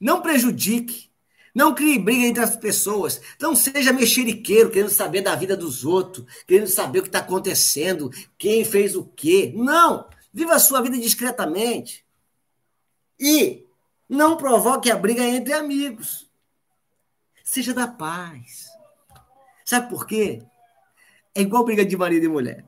Não 0.00 0.22
prejudique. 0.22 1.10
Não 1.54 1.74
crie 1.74 1.98
briga 1.98 2.24
entre 2.24 2.42
as 2.42 2.56
pessoas. 2.56 3.20
Não 3.40 3.54
seja 3.54 3.92
mexeriqueiro, 3.92 4.70
querendo 4.70 4.90
saber 4.90 5.20
da 5.20 5.34
vida 5.34 5.56
dos 5.56 5.84
outros, 5.84 6.24
querendo 6.46 6.68
saber 6.68 7.00
o 7.00 7.02
que 7.02 7.08
está 7.08 7.18
acontecendo, 7.18 8.10
quem 8.38 8.64
fez 8.64 8.96
o 8.96 9.04
quê. 9.04 9.52
Não! 9.54 10.08
Viva 10.32 10.54
a 10.54 10.60
sua 10.60 10.80
vida 10.80 10.96
discretamente. 10.96 12.06
E 13.18 13.66
não 14.08 14.36
provoque 14.36 14.90
a 14.90 14.96
briga 14.96 15.24
entre 15.24 15.52
amigos. 15.52 16.30
Seja 17.44 17.74
da 17.74 17.88
paz. 17.88 18.68
Sabe 19.64 19.90
por 19.90 20.06
quê? 20.06 20.42
É 21.34 21.42
igual 21.42 21.64
briga 21.64 21.84
de 21.84 21.96
marido 21.96 22.24
e 22.24 22.28
mulher. 22.28 22.64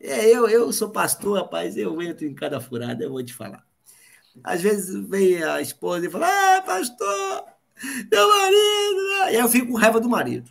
É, 0.00 0.26
eu, 0.26 0.48
eu 0.48 0.72
sou 0.72 0.90
pastor, 0.90 1.38
rapaz, 1.38 1.76
eu 1.76 2.00
entro 2.02 2.26
em 2.26 2.34
cada 2.34 2.60
furada, 2.60 3.04
eu 3.04 3.10
vou 3.10 3.22
te 3.22 3.32
falar. 3.32 3.66
Às 4.42 4.60
vezes 4.60 4.94
vem 5.08 5.42
a 5.42 5.60
esposa 5.60 6.06
e 6.06 6.10
fala: 6.10 6.26
Ah, 6.28 6.62
pastor, 6.62 7.44
meu 8.10 8.28
marido. 8.28 9.08
Né? 9.08 9.32
E 9.32 9.36
eu 9.36 9.48
fico 9.48 9.72
com 9.72 9.78
raiva 9.78 10.00
do 10.00 10.08
marido. 10.08 10.50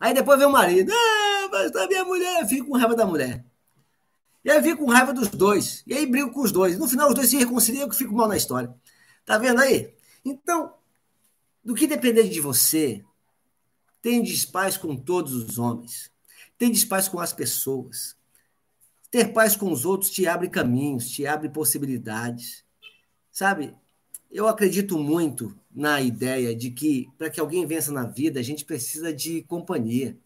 Aí 0.00 0.14
depois 0.14 0.38
vem 0.38 0.48
o 0.48 0.52
marido: 0.52 0.92
Ah, 0.92 1.48
pastor, 1.50 1.86
minha 1.88 2.04
mulher. 2.04 2.42
Eu 2.42 2.48
fico 2.48 2.68
com 2.68 2.76
raiva 2.76 2.96
da 2.96 3.06
mulher. 3.06 3.44
E 4.44 4.50
aí 4.50 4.58
eu 4.58 4.62
fico 4.62 4.84
com 4.84 4.90
raiva 4.90 5.12
dos 5.12 5.28
dois. 5.28 5.82
E 5.86 5.94
aí 5.94 6.06
brigo 6.06 6.32
com 6.32 6.40
os 6.40 6.52
dois. 6.52 6.78
No 6.78 6.88
final, 6.88 7.08
os 7.08 7.14
dois 7.14 7.28
se 7.28 7.36
reconciliam 7.36 7.84
e 7.84 7.88
eu 7.88 7.92
fico 7.92 8.14
mal 8.14 8.28
na 8.28 8.36
história. 8.36 8.74
Tá 9.24 9.36
vendo 9.36 9.60
aí? 9.60 9.94
Então, 10.24 10.72
do 11.62 11.74
que 11.74 11.86
depender 11.86 12.28
de 12.28 12.40
você, 12.40 13.04
tendes 14.00 14.44
paz 14.44 14.76
com 14.76 14.96
todos 14.96 15.34
os 15.34 15.58
homens. 15.58 16.10
Tendes 16.56 16.84
paz 16.84 17.08
com 17.08 17.20
as 17.20 17.32
pessoas. 17.32 18.16
Ter 19.10 19.32
paz 19.32 19.56
com 19.56 19.72
os 19.72 19.86
outros 19.86 20.10
te 20.10 20.26
abre 20.26 20.48
caminhos, 20.48 21.10
te 21.10 21.26
abre 21.26 21.48
possibilidades. 21.48 22.62
Sabe? 23.30 23.74
Eu 24.30 24.46
acredito 24.46 24.98
muito 24.98 25.58
na 25.74 26.00
ideia 26.00 26.54
de 26.54 26.70
que 26.70 27.08
para 27.16 27.30
que 27.30 27.40
alguém 27.40 27.66
vença 27.66 27.90
na 27.90 28.04
vida, 28.04 28.38
a 28.38 28.42
gente 28.42 28.64
precisa 28.64 29.12
de 29.12 29.42
companhia. 29.44 30.16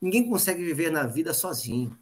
Ninguém 0.00 0.28
consegue 0.28 0.64
viver 0.64 0.90
na 0.90 1.06
vida 1.06 1.32
sozinho. 1.32 1.96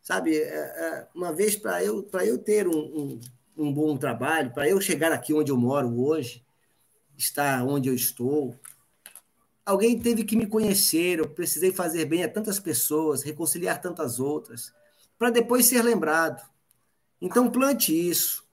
Sabe? 0.00 0.36
É, 0.36 0.54
é, 0.54 1.08
uma 1.14 1.32
vez 1.32 1.56
para 1.56 1.82
eu, 1.82 2.08
eu 2.24 2.38
ter 2.38 2.68
um, 2.68 2.78
um, 2.78 3.20
um 3.56 3.72
bom 3.72 3.96
trabalho, 3.96 4.52
para 4.52 4.68
eu 4.68 4.80
chegar 4.80 5.10
aqui 5.10 5.34
onde 5.34 5.50
eu 5.50 5.56
moro 5.56 6.00
hoje, 6.00 6.44
estar 7.18 7.64
onde 7.64 7.88
eu 7.88 7.94
estou, 7.94 8.54
alguém 9.66 9.98
teve 9.98 10.22
que 10.22 10.36
me 10.36 10.46
conhecer, 10.46 11.18
eu 11.18 11.28
precisei 11.28 11.72
fazer 11.72 12.04
bem 12.04 12.22
a 12.22 12.28
tantas 12.28 12.60
pessoas, 12.60 13.22
reconciliar 13.22 13.80
tantas 13.80 14.20
outras 14.20 14.72
para 15.22 15.30
depois 15.30 15.66
ser 15.66 15.82
lembrado. 15.82 16.42
Então, 17.20 17.48
plante 17.48 17.92
isso. 17.92 18.44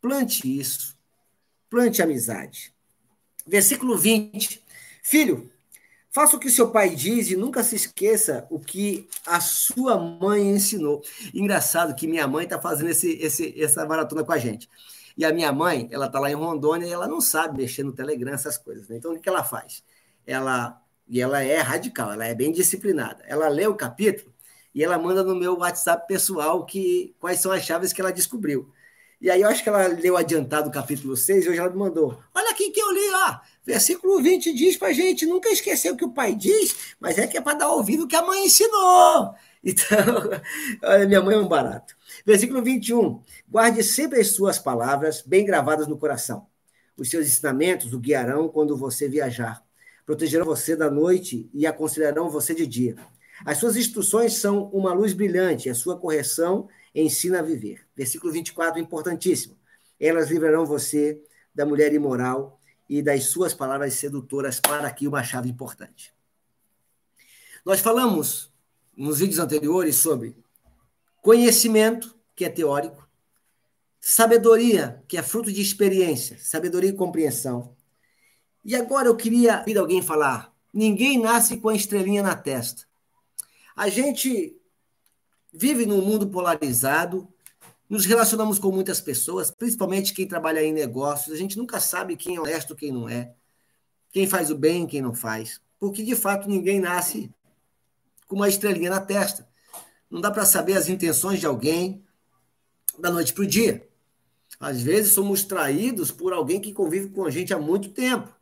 Plante 0.00 0.58
isso. 0.58 0.98
Plante 1.70 2.02
amizade. 2.02 2.74
Versículo 3.46 3.96
20. 3.96 4.60
Filho, 5.04 5.52
faça 6.10 6.36
o 6.36 6.40
que 6.40 6.50
seu 6.50 6.72
pai 6.72 6.96
diz 6.96 7.30
e 7.30 7.36
nunca 7.36 7.62
se 7.62 7.76
esqueça 7.76 8.44
o 8.50 8.58
que 8.58 9.08
a 9.24 9.38
sua 9.38 9.96
mãe 9.96 10.50
ensinou. 10.50 11.00
Engraçado 11.32 11.94
que 11.94 12.08
minha 12.08 12.26
mãe 12.26 12.42
está 12.42 12.60
fazendo 12.60 12.90
esse, 12.90 13.12
esse, 13.12 13.62
essa 13.62 13.86
maratona 13.86 14.24
com 14.24 14.32
a 14.32 14.38
gente. 14.38 14.68
E 15.16 15.24
a 15.24 15.32
minha 15.32 15.52
mãe, 15.52 15.88
ela 15.92 16.06
está 16.06 16.18
lá 16.18 16.28
em 16.28 16.34
Rondônia 16.34 16.88
e 16.88 16.92
ela 16.92 17.06
não 17.06 17.20
sabe 17.20 17.58
mexer 17.58 17.84
no 17.84 17.92
Telegram, 17.92 18.34
essas 18.34 18.58
coisas. 18.58 18.88
Né? 18.88 18.96
Então, 18.96 19.12
o 19.12 19.20
que 19.20 19.28
ela 19.28 19.44
faz? 19.44 19.84
Ela, 20.26 20.82
e 21.06 21.20
ela 21.20 21.40
é 21.40 21.60
radical, 21.60 22.10
ela 22.10 22.26
é 22.26 22.34
bem 22.34 22.50
disciplinada. 22.50 23.22
Ela 23.28 23.46
lê 23.46 23.64
o 23.68 23.76
capítulo 23.76 24.33
e 24.74 24.82
ela 24.82 24.98
manda 24.98 25.22
no 25.22 25.34
meu 25.34 25.58
WhatsApp 25.58 26.06
pessoal 26.08 26.66
que 26.66 27.14
quais 27.20 27.40
são 27.40 27.52
as 27.52 27.62
chaves 27.62 27.92
que 27.92 28.00
ela 28.00 28.12
descobriu. 28.12 28.72
E 29.20 29.30
aí 29.30 29.40
eu 29.40 29.48
acho 29.48 29.62
que 29.62 29.68
ela 29.68 29.86
leu 29.86 30.16
adiantado 30.16 30.68
o 30.68 30.72
capítulo 30.72 31.16
6 31.16 31.46
e 31.46 31.48
hoje 31.48 31.58
ela 31.58 31.70
me 31.70 31.78
mandou. 31.78 32.18
Olha 32.34 32.50
aqui 32.50 32.70
que 32.70 32.80
eu 32.80 32.92
li, 32.92 33.10
ó. 33.14 33.38
Versículo 33.64 34.20
20 34.22 34.52
diz 34.52 34.76
pra 34.76 34.92
gente, 34.92 35.24
nunca 35.24 35.48
esquecer 35.48 35.90
o 35.90 35.96
que 35.96 36.04
o 36.04 36.12
pai 36.12 36.34
diz, 36.34 36.94
mas 37.00 37.16
é 37.16 37.26
que 37.26 37.38
é 37.38 37.40
para 37.40 37.56
dar 37.58 37.70
ouvido 37.70 38.04
o 38.04 38.08
que 38.08 38.16
a 38.16 38.22
mãe 38.22 38.46
ensinou. 38.46 39.34
Então, 39.66 39.96
olha, 40.84 41.06
minha 41.06 41.22
mãe 41.22 41.34
é 41.34 41.38
um 41.38 41.48
barato. 41.48 41.96
Versículo 42.26 42.62
21. 42.62 43.22
Guarde 43.48 43.82
sempre 43.82 44.20
as 44.20 44.28
suas 44.28 44.58
palavras 44.58 45.22
bem 45.22 45.42
gravadas 45.42 45.86
no 45.86 45.96
coração. 45.96 46.46
Os 46.98 47.08
seus 47.08 47.26
ensinamentos 47.26 47.94
o 47.94 47.98
guiarão 47.98 48.46
quando 48.46 48.76
você 48.76 49.08
viajar. 49.08 49.64
Protegerão 50.04 50.44
você 50.44 50.76
da 50.76 50.90
noite 50.90 51.48
e 51.54 51.66
aconselharão 51.66 52.28
você 52.28 52.54
de 52.54 52.66
dia. 52.66 52.96
As 53.44 53.58
suas 53.58 53.76
instruções 53.76 54.34
são 54.34 54.64
uma 54.66 54.92
luz 54.92 55.12
brilhante, 55.12 55.70
a 55.70 55.74
sua 55.74 55.98
correção 55.98 56.68
ensina 56.94 57.40
a 57.40 57.42
viver. 57.42 57.86
Versículo 57.96 58.32
24, 58.32 58.78
importantíssimo. 58.78 59.56
Elas 59.98 60.30
livrarão 60.30 60.66
você 60.66 61.20
da 61.54 61.64
mulher 61.64 61.92
imoral 61.92 62.60
e 62.88 63.02
das 63.02 63.24
suas 63.24 63.54
palavras 63.54 63.94
sedutoras. 63.94 64.60
Para 64.60 64.86
aqui 64.86 65.08
uma 65.08 65.22
chave 65.22 65.48
importante. 65.48 66.12
Nós 67.64 67.80
falamos 67.80 68.52
nos 68.96 69.18
vídeos 69.18 69.38
anteriores 69.38 69.96
sobre 69.96 70.36
conhecimento, 71.22 72.14
que 72.36 72.44
é 72.44 72.48
teórico, 72.48 73.08
sabedoria, 74.00 75.02
que 75.08 75.16
é 75.16 75.22
fruto 75.22 75.50
de 75.50 75.62
experiência, 75.62 76.36
sabedoria 76.38 76.90
e 76.90 76.94
compreensão. 76.94 77.74
E 78.64 78.76
agora 78.76 79.08
eu 79.08 79.16
queria 79.16 79.58
ouvir 79.58 79.78
alguém 79.78 80.02
falar: 80.02 80.54
ninguém 80.72 81.18
nasce 81.18 81.56
com 81.56 81.70
a 81.70 81.74
estrelinha 81.74 82.22
na 82.22 82.36
testa. 82.36 82.84
A 83.76 83.88
gente 83.88 84.56
vive 85.52 85.84
num 85.86 86.00
mundo 86.00 86.28
polarizado, 86.28 87.28
nos 87.88 88.06
relacionamos 88.06 88.58
com 88.58 88.70
muitas 88.70 89.00
pessoas, 89.00 89.50
principalmente 89.50 90.14
quem 90.14 90.26
trabalha 90.26 90.62
em 90.62 90.72
negócios. 90.72 91.34
A 91.34 91.38
gente 91.38 91.58
nunca 91.58 91.80
sabe 91.80 92.16
quem 92.16 92.36
é 92.36 92.40
honesto, 92.40 92.76
quem 92.76 92.92
não 92.92 93.08
é, 93.08 93.34
quem 94.10 94.26
faz 94.26 94.50
o 94.50 94.56
bem, 94.56 94.86
quem 94.86 95.02
não 95.02 95.14
faz. 95.14 95.60
Porque, 95.78 96.02
de 96.02 96.14
fato, 96.14 96.48
ninguém 96.48 96.80
nasce 96.80 97.32
com 98.26 98.36
uma 98.36 98.48
estrelinha 98.48 98.90
na 98.90 99.00
testa. 99.00 99.48
Não 100.10 100.20
dá 100.20 100.30
para 100.30 100.46
saber 100.46 100.76
as 100.76 100.88
intenções 100.88 101.40
de 101.40 101.46
alguém 101.46 102.04
da 102.98 103.10
noite 103.10 103.32
para 103.32 103.42
o 103.42 103.46
dia. 103.46 103.88
Às 104.60 104.80
vezes 104.80 105.12
somos 105.12 105.42
traídos 105.42 106.12
por 106.12 106.32
alguém 106.32 106.60
que 106.60 106.72
convive 106.72 107.08
com 107.08 107.24
a 107.24 107.30
gente 107.30 107.52
há 107.52 107.58
muito 107.58 107.90
tempo. 107.90 108.32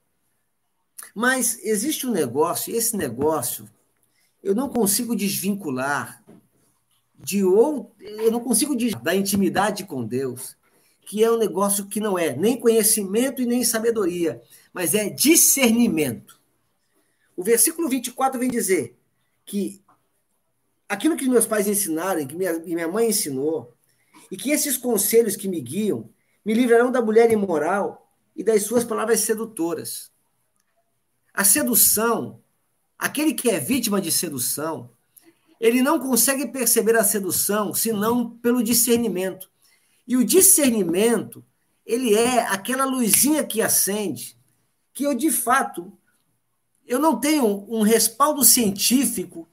Mas 1.14 1.59
existe 1.64 2.07
um 2.07 2.11
negócio, 2.11 2.73
e 2.73 2.77
esse 2.77 2.97
negócio 2.97 3.68
eu 4.43 4.55
não 4.55 4.69
consigo 4.69 5.15
desvincular 5.15 6.23
de 7.19 7.45
ou 7.45 7.95
eu 8.01 8.33
não 8.33 8.41
consigo 8.41 8.77
da 9.01 9.15
intimidade 9.15 9.85
com 9.85 10.05
Deus, 10.05 10.57
que 11.03 11.23
é 11.23 11.31
um 11.31 11.39
negócio 11.39 11.87
que 11.87 12.01
não 12.01 12.19
é 12.19 12.35
nem 12.35 12.59
conhecimento 12.59 13.41
e 13.41 13.47
nem 13.47 13.63
sabedoria, 13.63 14.43
mas 14.73 14.95
é 14.95 15.09
discernimento. 15.09 16.41
O 17.37 17.45
versículo 17.45 17.89
24 17.89 18.41
vem 18.41 18.51
dizer 18.51 18.99
que 19.45 19.81
aquilo 20.89 21.17
que 21.17 21.29
meus 21.29 21.47
pais 21.47 21.69
ensinaram, 21.69 22.27
que 22.27 22.35
minha, 22.35 22.59
minha 22.59 22.89
mãe 22.89 23.09
ensinou, 23.09 23.73
e 24.31 24.37
que 24.37 24.51
esses 24.51 24.77
conselhos 24.77 25.37
que 25.37 25.49
me 25.49 25.61
guiam 25.61 26.11
Me 26.45 26.55
livrarão 26.55 26.91
da 26.91 27.01
mulher 27.01 27.31
imoral 27.31 28.11
e 28.35 28.43
das 28.43 28.65
suas 28.65 28.85
palavras 28.85 29.21
sedutoras. 29.21 30.11
A 31.33 31.45
sedução, 31.45 32.42
aquele 33.03 33.35
que 33.35 33.51
é 33.51 33.59
vítima 33.59 34.01
de 34.01 34.12
sedução, 34.12 34.88
ele 35.59 35.83
não 35.83 35.99
consegue 35.99 36.47
perceber 36.47 36.97
a 36.97 37.03
sedução 37.03 37.75
senão 37.75 38.31
pelo 38.31 38.62
discernimento. 38.62 39.51
E 40.07 40.17
o 40.17 40.25
discernimento, 40.25 41.45
ele 41.85 42.15
é 42.15 42.47
aquela 42.47 42.85
luzinha 42.85 43.43
que 43.43 43.61
acende, 43.61 44.38
que 44.95 45.03
eu 45.03 45.15
de 45.15 45.33
fato 45.33 45.93
eu 46.87 47.01
não 47.01 47.19
tenho 47.19 47.67
um 47.69 47.83
respaldo 47.83 48.45
científico 48.45 49.49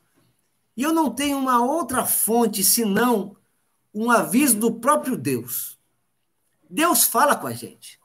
e 0.77 0.83
eu 0.83 0.93
não 0.93 1.09
tenho 1.09 1.37
uma 1.37 1.63
outra 1.63 2.05
fonte 2.05 2.63
senão 2.63 3.35
um 3.91 4.11
aviso 4.11 4.59
do 4.59 4.73
próprio 4.73 5.17
Deus. 5.17 5.79
Deus 6.69 7.03
fala 7.03 7.35
com 7.35 7.47
a 7.47 7.53
gente. 7.53 7.99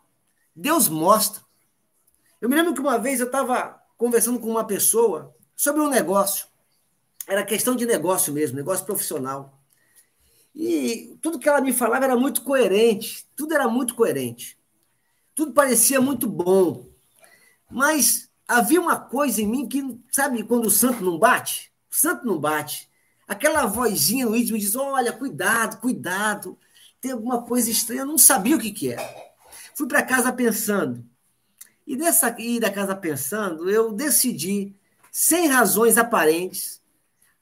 Deus 0.57 0.88
mostra. 0.88 1.42
Eu 2.40 2.48
me 2.48 2.54
lembro 2.54 2.72
que 2.72 2.80
uma 2.80 2.98
vez 2.98 3.20
eu 3.20 3.26
estava 3.26 3.84
conversando 4.04 4.38
com 4.38 4.50
uma 4.50 4.66
pessoa 4.66 5.34
sobre 5.56 5.80
um 5.80 5.88
negócio. 5.88 6.46
Era 7.26 7.42
questão 7.42 7.74
de 7.74 7.86
negócio 7.86 8.34
mesmo, 8.34 8.54
negócio 8.54 8.84
profissional. 8.84 9.58
E 10.54 11.16
tudo 11.22 11.38
que 11.38 11.48
ela 11.48 11.62
me 11.62 11.72
falava 11.72 12.04
era 12.04 12.14
muito 12.14 12.42
coerente, 12.42 13.26
tudo 13.34 13.54
era 13.54 13.66
muito 13.66 13.94
coerente. 13.94 14.58
Tudo 15.34 15.54
parecia 15.54 16.02
muito 16.02 16.28
bom. 16.28 16.86
Mas 17.70 18.28
havia 18.46 18.78
uma 18.78 19.00
coisa 19.00 19.40
em 19.40 19.46
mim 19.46 19.66
que, 19.66 19.98
sabe, 20.12 20.44
quando 20.44 20.66
o 20.66 20.70
santo 20.70 21.02
não 21.02 21.18
bate? 21.18 21.72
O 21.90 21.96
santo 21.96 22.26
não 22.26 22.38
bate. 22.38 22.90
Aquela 23.26 23.64
vozinha 23.64 24.26
no 24.26 24.36
íntimo 24.36 24.58
diz: 24.58 24.76
olha, 24.76 25.14
cuidado, 25.14 25.80
cuidado, 25.80 26.58
tem 27.00 27.12
alguma 27.12 27.40
coisa 27.42 27.70
estranha. 27.70 28.02
Eu 28.02 28.06
não 28.06 28.18
sabia 28.18 28.54
o 28.54 28.60
que, 28.60 28.70
que 28.70 28.92
era. 28.92 29.02
Fui 29.74 29.88
para 29.88 30.02
casa 30.02 30.30
pensando. 30.30 31.02
E 31.87 31.97
dessa 31.97 32.35
ida 32.38 32.68
da 32.68 32.73
casa 32.73 32.97
pensando, 32.97 33.68
eu 33.68 33.92
decidi, 33.92 34.75
sem 35.11 35.47
razões 35.47 35.99
aparentes, 35.99 36.83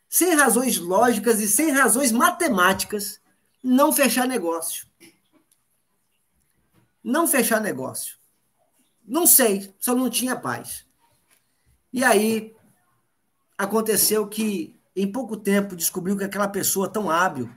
sem 0.09 0.35
razões 0.35 0.79
lógicas 0.79 1.41
e 1.41 1.49
sem 1.49 1.71
razões 1.71 2.13
matemáticas, 2.13 3.21
não 3.63 3.93
fechar 3.93 4.27
negócio. 4.27 4.87
Não 7.03 7.27
fechar 7.27 7.61
negócio. 7.61 8.17
Não 9.05 9.27
sei, 9.27 9.75
só 9.79 9.95
não 9.95 10.11
tinha 10.11 10.37
paz. 10.37 10.87
E 11.93 12.05
aí 12.05 12.55
aconteceu 13.57 14.27
que 14.27 14.79
em 14.95 15.11
pouco 15.11 15.37
tempo 15.37 15.75
descobriu 15.75 16.17
que 16.17 16.25
aquela 16.25 16.49
pessoa 16.49 16.89
tão 16.89 17.11
hábil, 17.11 17.51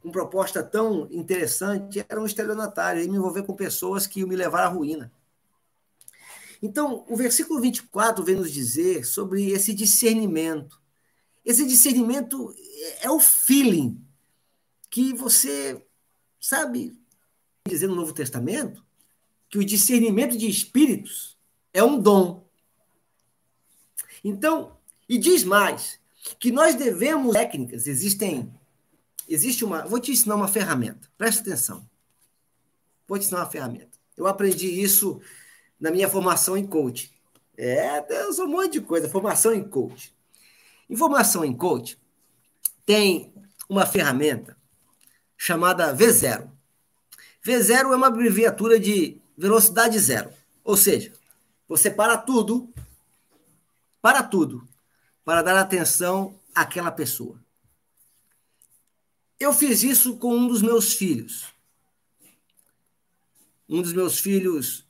com 0.00 0.10
proposta 0.10 0.62
tão 0.62 1.08
interessante, 1.10 2.04
era 2.08 2.20
um 2.20 2.26
estelionatário, 2.26 3.02
e 3.02 3.08
me 3.08 3.16
envolver 3.16 3.42
com 3.42 3.54
pessoas 3.54 4.06
que 4.06 4.24
me 4.24 4.36
levaram 4.36 4.66
à 4.66 4.68
ruína. 4.68 5.12
Então, 6.62 7.04
o 7.08 7.16
versículo 7.16 7.60
24 7.60 8.24
vem 8.24 8.36
nos 8.36 8.52
dizer 8.52 9.04
sobre 9.04 9.50
esse 9.50 9.72
discernimento. 9.72 10.80
Esse 11.44 11.66
discernimento 11.66 12.54
é 13.00 13.10
o 13.10 13.20
feeling 13.20 14.04
que 14.90 15.12
você 15.14 15.82
sabe 16.40 16.98
dizer 17.66 17.86
no 17.86 17.94
Novo 17.94 18.12
Testamento 18.12 18.84
que 19.48 19.58
o 19.58 19.64
discernimento 19.64 20.36
de 20.36 20.48
espíritos 20.48 21.38
é 21.72 21.82
um 21.82 22.00
dom. 22.00 22.46
Então, 24.22 24.76
e 25.08 25.16
diz 25.16 25.44
mais, 25.44 26.00
que 26.38 26.50
nós 26.50 26.74
devemos 26.74 27.32
técnicas, 27.32 27.86
existem 27.86 28.52
existe 29.28 29.64
uma, 29.64 29.86
vou 29.86 30.00
te 30.00 30.10
ensinar 30.10 30.36
uma 30.36 30.48
ferramenta. 30.48 31.08
Presta 31.16 31.42
atenção. 31.42 31.88
Vou 33.06 33.18
te 33.18 33.24
ensinar 33.24 33.40
uma 33.40 33.50
ferramenta. 33.50 33.98
Eu 34.16 34.26
aprendi 34.26 34.66
isso 34.66 35.20
na 35.80 35.90
minha 35.90 36.08
formação 36.08 36.56
em 36.56 36.66
coach. 36.66 37.12
É, 37.56 38.04
eu 38.22 38.32
sou 38.32 38.46
um 38.46 38.50
monte 38.50 38.74
de 38.74 38.80
coisa, 38.80 39.08
formação 39.08 39.52
em 39.52 39.68
coach. 39.68 40.14
Em 40.88 40.96
formação 40.96 41.44
em 41.44 41.56
coach 41.56 41.98
tem 42.86 43.32
uma 43.68 43.84
ferramenta 43.84 44.56
chamada 45.36 45.94
V0. 45.94 46.50
V0 47.44 47.92
é 47.92 47.96
uma 47.96 48.06
abreviatura 48.06 48.78
de 48.78 49.20
velocidade 49.36 49.98
zero. 49.98 50.32
Ou 50.64 50.76
seja, 50.76 51.12
você 51.68 51.90
para 51.90 52.16
tudo, 52.16 52.72
para 54.00 54.22
tudo, 54.22 54.66
para 55.24 55.42
dar 55.42 55.58
atenção 55.58 56.38
àquela 56.54 56.90
pessoa. 56.90 57.38
Eu 59.38 59.52
fiz 59.52 59.82
isso 59.82 60.16
com 60.16 60.34
um 60.34 60.48
dos 60.48 60.62
meus 60.62 60.94
filhos. 60.94 61.46
Um 63.68 63.82
dos 63.82 63.92
meus 63.92 64.18
filhos 64.18 64.87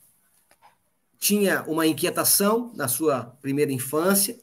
tinha 1.18 1.62
uma 1.64 1.86
inquietação 1.86 2.72
na 2.74 2.88
sua 2.88 3.24
primeira 3.40 3.72
infância. 3.72 4.38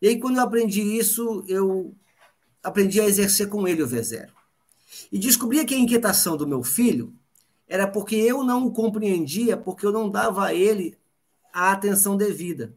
E 0.00 0.08
aí, 0.08 0.18
quando 0.18 0.36
eu 0.36 0.42
aprendi 0.42 0.80
isso, 0.80 1.44
eu 1.48 1.94
aprendi 2.62 3.00
a 3.00 3.06
exercer 3.06 3.48
com 3.48 3.66
ele 3.66 3.82
o 3.82 3.88
V0. 3.88 4.30
E 5.10 5.18
descobri 5.18 5.64
que 5.64 5.74
a 5.74 5.78
inquietação 5.78 6.36
do 6.36 6.46
meu 6.46 6.62
filho 6.62 7.12
era 7.68 7.86
porque 7.86 8.14
eu 8.14 8.44
não 8.44 8.66
o 8.66 8.72
compreendia, 8.72 9.56
porque 9.56 9.84
eu 9.84 9.92
não 9.92 10.08
dava 10.08 10.46
a 10.46 10.54
ele 10.54 10.96
a 11.52 11.72
atenção 11.72 12.16
devida. 12.16 12.74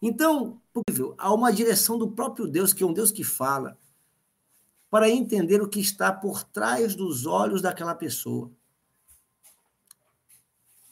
Então, 0.00 0.60
há 1.16 1.32
uma 1.32 1.52
direção 1.52 1.98
do 1.98 2.10
próprio 2.10 2.46
Deus, 2.46 2.72
que 2.72 2.82
é 2.82 2.86
um 2.86 2.92
Deus 2.92 3.10
que 3.10 3.24
fala, 3.24 3.78
para 4.90 5.08
entender 5.08 5.60
o 5.60 5.68
que 5.68 5.80
está 5.80 6.12
por 6.12 6.44
trás 6.44 6.94
dos 6.94 7.26
olhos 7.26 7.60
daquela 7.60 7.94
pessoa. 7.94 8.50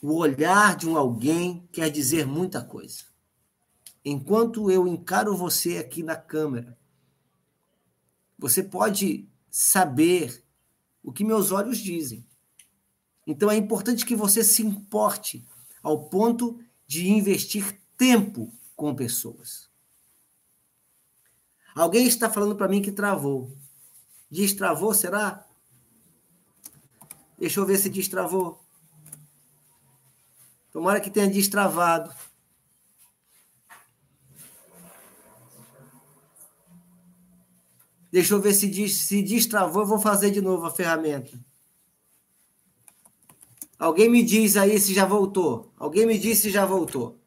O 0.00 0.14
olhar 0.16 0.76
de 0.76 0.88
um 0.88 0.96
alguém 0.96 1.68
quer 1.72 1.90
dizer 1.90 2.26
muita 2.26 2.62
coisa. 2.62 3.04
Enquanto 4.04 4.70
eu 4.70 4.86
encaro 4.86 5.36
você 5.36 5.78
aqui 5.78 6.02
na 6.02 6.14
câmera, 6.14 6.78
você 8.38 8.62
pode 8.62 9.28
saber 9.50 10.44
o 11.02 11.12
que 11.12 11.24
meus 11.24 11.50
olhos 11.50 11.78
dizem. 11.78 12.26
Então 13.26 13.50
é 13.50 13.56
importante 13.56 14.04
que 14.04 14.14
você 14.14 14.44
se 14.44 14.62
importe 14.62 15.44
ao 15.82 16.08
ponto 16.08 16.60
de 16.86 17.08
investir 17.08 17.80
tempo 17.96 18.52
com 18.76 18.94
pessoas. 18.94 19.68
Alguém 21.74 22.06
está 22.06 22.30
falando 22.30 22.56
para 22.56 22.68
mim 22.68 22.80
que 22.80 22.92
travou. 22.92 23.56
Destravou, 24.30 24.94
será? 24.94 25.46
Deixa 27.38 27.60
eu 27.60 27.66
ver 27.66 27.78
se 27.78 27.88
destravou. 27.88 28.65
Tomara 30.76 31.00
que 31.00 31.08
tenha 31.08 31.26
destravado. 31.26 32.14
Deixa 38.12 38.34
eu 38.34 38.42
ver 38.42 38.52
se, 38.52 38.86
se 38.90 39.22
destravou, 39.22 39.84
eu 39.84 39.88
vou 39.88 39.98
fazer 39.98 40.30
de 40.30 40.42
novo 40.42 40.66
a 40.66 40.70
ferramenta. 40.70 41.40
Alguém 43.78 44.10
me 44.10 44.22
diz 44.22 44.54
aí 44.58 44.78
se 44.78 44.92
já 44.92 45.06
voltou. 45.06 45.72
Alguém 45.78 46.04
me 46.04 46.18
diz 46.18 46.40
se 46.40 46.50
já 46.50 46.66
voltou 46.66 47.18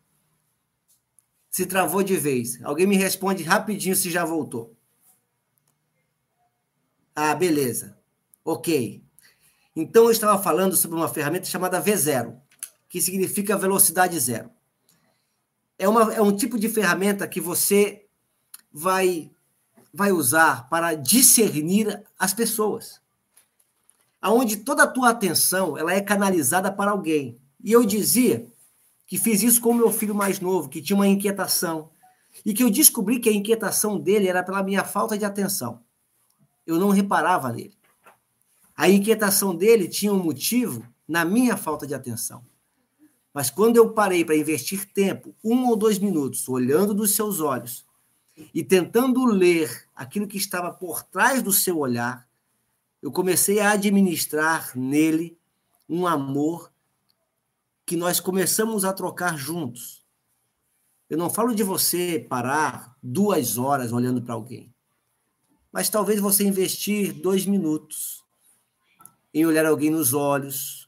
se 1.49 1.65
travou 1.65 2.03
de 2.03 2.15
vez. 2.15 2.63
Alguém 2.63 2.85
me 2.85 2.95
responde 2.95 3.41
rapidinho 3.41 3.95
se 3.95 4.12
já 4.12 4.23
voltou. 4.23 4.77
Ah, 7.15 7.33
beleza. 7.33 7.97
Ok. 8.45 9.03
Então 9.75 10.03
eu 10.03 10.12
estava 10.12 10.39
falando 10.39 10.75
sobre 10.75 10.97
uma 10.97 11.09
ferramenta 11.09 11.45
chamada 11.45 11.81
V0, 11.81 12.39
que 12.89 12.99
significa 12.99 13.56
velocidade 13.56 14.19
zero. 14.19 14.49
É, 15.78 15.88
uma, 15.88 16.13
é 16.13 16.21
um 16.21 16.36
tipo 16.36 16.58
de 16.58 16.67
ferramenta 16.67 17.28
que 17.28 17.39
você 17.39 18.06
vai, 18.71 19.32
vai 19.93 20.12
usar 20.12 20.67
para 20.67 20.95
discernir 20.95 22.04
as 22.17 22.34
pessoas. 22.34 22.99
Aonde 24.21 24.58
toda 24.58 24.84
a 24.84 24.88
tua 24.88 25.12
atenção 25.12 25.78
ela 25.78 25.93
é 25.93 26.02
canalizada 26.02 26.71
para 26.71 26.91
alguém. 26.91 27.39
E 27.63 27.71
eu 27.71 27.86
dizia 27.86 28.52
que 29.08 29.17
fiz 29.17 29.41
isso 29.41 29.62
com 29.62 29.73
meu 29.73 29.91
filho 29.91 30.13
mais 30.13 30.39
novo, 30.39 30.67
que 30.67 30.82
tinha 30.82 30.95
uma 30.95 31.08
inquietação, 31.08 31.89
e 32.45 32.54
que 32.54 32.63
eu 32.63 32.69
descobri 32.69 33.19
que 33.19 33.30
a 33.30 33.34
inquietação 33.34 33.99
dele 33.99 34.28
era 34.28 34.43
pela 34.43 34.63
minha 34.63 34.84
falta 34.84 35.17
de 35.17 35.25
atenção. 35.25 35.82
Eu 36.65 36.78
não 36.78 36.89
reparava 36.89 37.52
nele. 37.52 37.78
A 38.75 38.89
inquietação 38.89 39.56
dele 39.56 39.88
tinha 39.88 40.13
um 40.13 40.21
motivo 40.21 40.86
na 41.08 41.25
minha 41.25 41.58
falta 41.58 41.88
de 41.88 41.93
atenção. 41.93 42.43
Mas 43.34 43.50
quando 43.50 43.78
eu 43.78 43.92
parei 43.94 44.26
para 44.26 44.36
investir 44.36 44.92
tempo, 44.92 45.36
um 45.44 45.68
ou 45.68 45.76
dois 45.76 46.00
minutos, 46.00 46.48
olhando 46.50 46.94
dos 46.94 47.15
seus 47.15 47.39
olhos 47.39 47.86
e 48.54 48.63
tentando 48.63 49.26
ler 49.26 49.88
aquilo 49.96 50.28
que 50.28 50.38
estava 50.38 50.72
por 50.72 51.04
trás 51.04 51.42
do 51.44 51.52
seu 51.52 51.78
olhar, 51.78 52.28
eu 53.02 53.12
comecei 53.12 53.60
a 53.60 53.72
administrar 53.72 54.76
nele 54.76 55.38
um 55.88 56.06
amor 56.06 56.72
que 57.86 57.96
nós 57.96 58.20
começamos 58.20 58.86
a 58.86 58.94
trocar 58.94 59.38
juntos. 59.38 60.06
Eu 61.10 61.18
não 61.18 61.30
falo 61.30 61.56
de 61.56 61.63
você 61.63 62.24
parar 62.30 62.96
duas 63.02 63.58
horas 63.58 63.92
olhando 63.92 64.22
para 64.22 64.36
alguém, 64.36 64.72
mas 65.72 65.89
talvez 65.89 66.20
você 66.20 66.44
investir 66.44 67.13
dois 67.13 67.46
minutos 67.46 68.24
em 69.34 69.46
olhar 69.46 69.65
alguém 69.65 69.89
nos 69.89 70.13
olhos, 70.13 70.79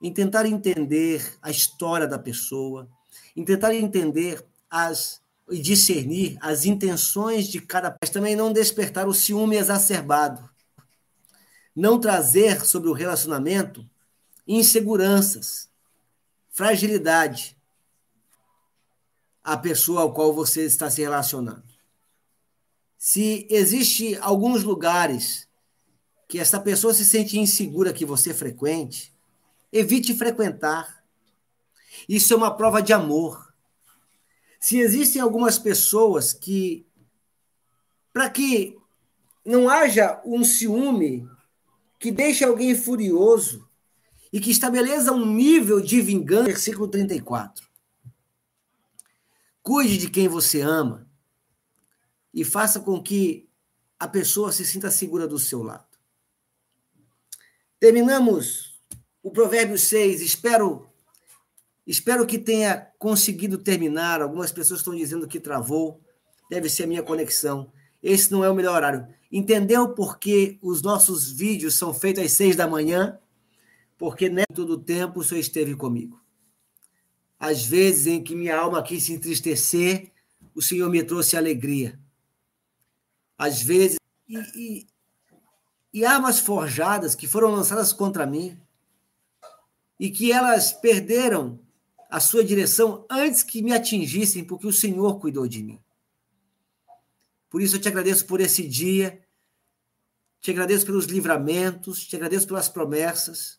em 0.00 0.12
tentar 0.12 0.46
entender 0.46 1.36
a 1.42 1.50
história 1.50 2.06
da 2.06 2.18
pessoa, 2.18 2.88
em 3.36 3.44
tentar 3.44 3.74
entender 3.74 4.44
as 4.70 5.20
e 5.50 5.58
discernir 5.60 6.36
as 6.40 6.64
intenções 6.64 7.48
de 7.48 7.60
cada 7.60 7.96
mas 8.00 8.10
também 8.10 8.36
não 8.36 8.52
despertar 8.52 9.08
o 9.08 9.14
ciúme 9.14 9.56
exacerbado, 9.56 10.48
não 11.74 11.98
trazer 11.98 12.64
sobre 12.64 12.90
o 12.90 12.92
relacionamento 12.92 13.88
inseguranças, 14.46 15.70
fragilidade 16.50 17.56
à 19.42 19.56
pessoa 19.56 20.02
ao 20.02 20.12
qual 20.12 20.32
você 20.34 20.64
está 20.64 20.90
se 20.90 21.00
relacionando. 21.00 21.64
Se 22.98 23.46
existe 23.48 24.16
alguns 24.16 24.64
lugares 24.64 25.48
que 26.28 26.38
essa 26.38 26.60
pessoa 26.60 26.92
se 26.92 27.04
sente 27.04 27.38
insegura 27.38 27.92
que 27.92 28.04
você 28.04 28.34
frequente, 28.34 29.14
evite 29.72 30.14
frequentar. 30.14 31.04
Isso 32.08 32.32
é 32.32 32.36
uma 32.36 32.56
prova 32.56 32.82
de 32.82 32.92
amor. 32.92 33.52
Se 34.60 34.78
existem 34.78 35.20
algumas 35.20 35.58
pessoas 35.58 36.32
que, 36.32 36.86
para 38.12 38.28
que 38.28 38.76
não 39.44 39.68
haja 39.68 40.20
um 40.24 40.44
ciúme 40.44 41.28
que 41.98 42.10
deixe 42.12 42.44
alguém 42.44 42.74
furioso 42.74 43.68
e 44.32 44.40
que 44.40 44.50
estabeleça 44.50 45.12
um 45.12 45.24
nível 45.24 45.80
de 45.80 46.00
vingança, 46.00 46.44
versículo 46.44 46.88
34. 46.88 47.66
Cuide 49.62 49.98
de 49.98 50.10
quem 50.10 50.28
você 50.28 50.60
ama 50.60 51.08
e 52.32 52.44
faça 52.44 52.80
com 52.80 53.02
que 53.02 53.48
a 53.98 54.06
pessoa 54.06 54.52
se 54.52 54.64
sinta 54.64 54.90
segura 54.90 55.26
do 55.26 55.38
seu 55.38 55.62
lado. 55.62 55.86
Terminamos 57.80 58.67
o 59.22 59.30
provérbio 59.30 59.78
6. 59.78 60.20
Espero 60.20 60.88
espero 61.86 62.26
que 62.26 62.38
tenha 62.38 62.88
conseguido 62.98 63.58
terminar. 63.58 64.20
Algumas 64.20 64.52
pessoas 64.52 64.80
estão 64.80 64.94
dizendo 64.94 65.26
que 65.26 65.40
travou. 65.40 66.00
Deve 66.50 66.68
ser 66.68 66.84
a 66.84 66.86
minha 66.86 67.02
conexão. 67.02 67.72
Esse 68.02 68.30
não 68.30 68.44
é 68.44 68.50
o 68.50 68.54
melhor 68.54 68.76
horário. 68.76 69.06
Entendeu 69.30 69.90
por 69.90 70.18
que 70.18 70.58
os 70.62 70.82
nossos 70.82 71.30
vídeos 71.30 71.74
são 71.74 71.92
feitos 71.92 72.24
às 72.24 72.32
seis 72.32 72.56
da 72.56 72.66
manhã? 72.66 73.18
Porque 73.96 74.28
nem 74.28 74.44
todo 74.54 74.74
o 74.74 74.78
tempo 74.78 75.20
o 75.20 75.24
Senhor 75.24 75.40
esteve 75.40 75.74
comigo. 75.74 76.20
Às 77.38 77.64
vezes 77.64 78.06
em 78.06 78.22
que 78.22 78.34
minha 78.34 78.56
alma 78.56 78.82
quis 78.82 79.04
se 79.04 79.12
entristecer, 79.12 80.10
o 80.54 80.62
Senhor 80.62 80.88
me 80.90 81.02
trouxe 81.02 81.36
alegria. 81.36 81.98
Às 83.36 83.62
vezes, 83.62 83.98
e, 84.28 84.36
e, 84.56 84.86
e 85.92 86.04
armas 86.04 86.40
forjadas 86.40 87.14
que 87.14 87.28
foram 87.28 87.50
lançadas 87.50 87.92
contra 87.92 88.26
mim, 88.26 88.58
e 89.98 90.10
que 90.10 90.32
elas 90.32 90.72
perderam 90.72 91.58
a 92.08 92.20
sua 92.20 92.44
direção 92.44 93.04
antes 93.10 93.42
que 93.42 93.62
me 93.62 93.72
atingissem, 93.72 94.44
porque 94.44 94.66
o 94.66 94.72
Senhor 94.72 95.20
cuidou 95.20 95.46
de 95.46 95.62
mim. 95.62 95.80
Por 97.50 97.60
isso 97.60 97.76
eu 97.76 97.80
te 97.80 97.88
agradeço 97.88 98.26
por 98.26 98.40
esse 98.40 98.66
dia, 98.66 99.22
te 100.40 100.50
agradeço 100.50 100.86
pelos 100.86 101.06
livramentos, 101.06 102.06
te 102.06 102.14
agradeço 102.14 102.46
pelas 102.46 102.68
promessas. 102.68 103.58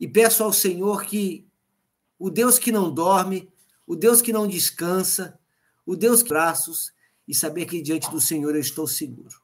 E 0.00 0.08
peço 0.08 0.42
ao 0.42 0.52
Senhor 0.52 1.04
que 1.04 1.46
o 2.18 2.30
Deus 2.30 2.58
que 2.58 2.72
não 2.72 2.92
dorme, 2.92 3.52
o 3.86 3.94
Deus 3.94 4.22
que 4.22 4.32
não 4.32 4.46
descansa, 4.46 5.38
o 5.84 5.94
Deus 5.94 6.22
que 6.22 6.30
braços 6.30 6.92
e 7.28 7.34
saber 7.34 7.66
que 7.66 7.82
diante 7.82 8.10
do 8.10 8.20
Senhor 8.20 8.54
eu 8.54 8.60
estou 8.60 8.86
seguro. 8.86 9.40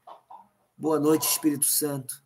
Boa 0.77 0.99
noite, 0.99 1.29
Espírito 1.29 1.67
Santo. 1.67 2.23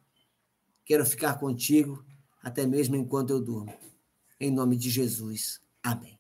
Quero 0.85 1.05
ficar 1.05 1.39
contigo 1.39 2.05
até 2.47 2.65
mesmo 2.65 2.95
enquanto 2.95 3.31
eu 3.31 3.41
durmo. 3.41 3.77
Em 4.39 4.53
nome 4.53 4.77
de 4.77 4.89
Jesus. 4.89 5.61
Amém. 5.83 6.17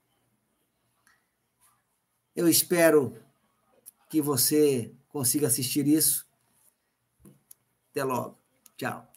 Eu 2.34 2.48
espero 2.48 3.16
que 4.10 4.20
você 4.20 4.92
consiga 5.08 5.46
assistir 5.46 5.86
isso. 5.86 6.26
Até 7.92 8.02
logo. 8.02 8.36
Tchau. 8.76 9.15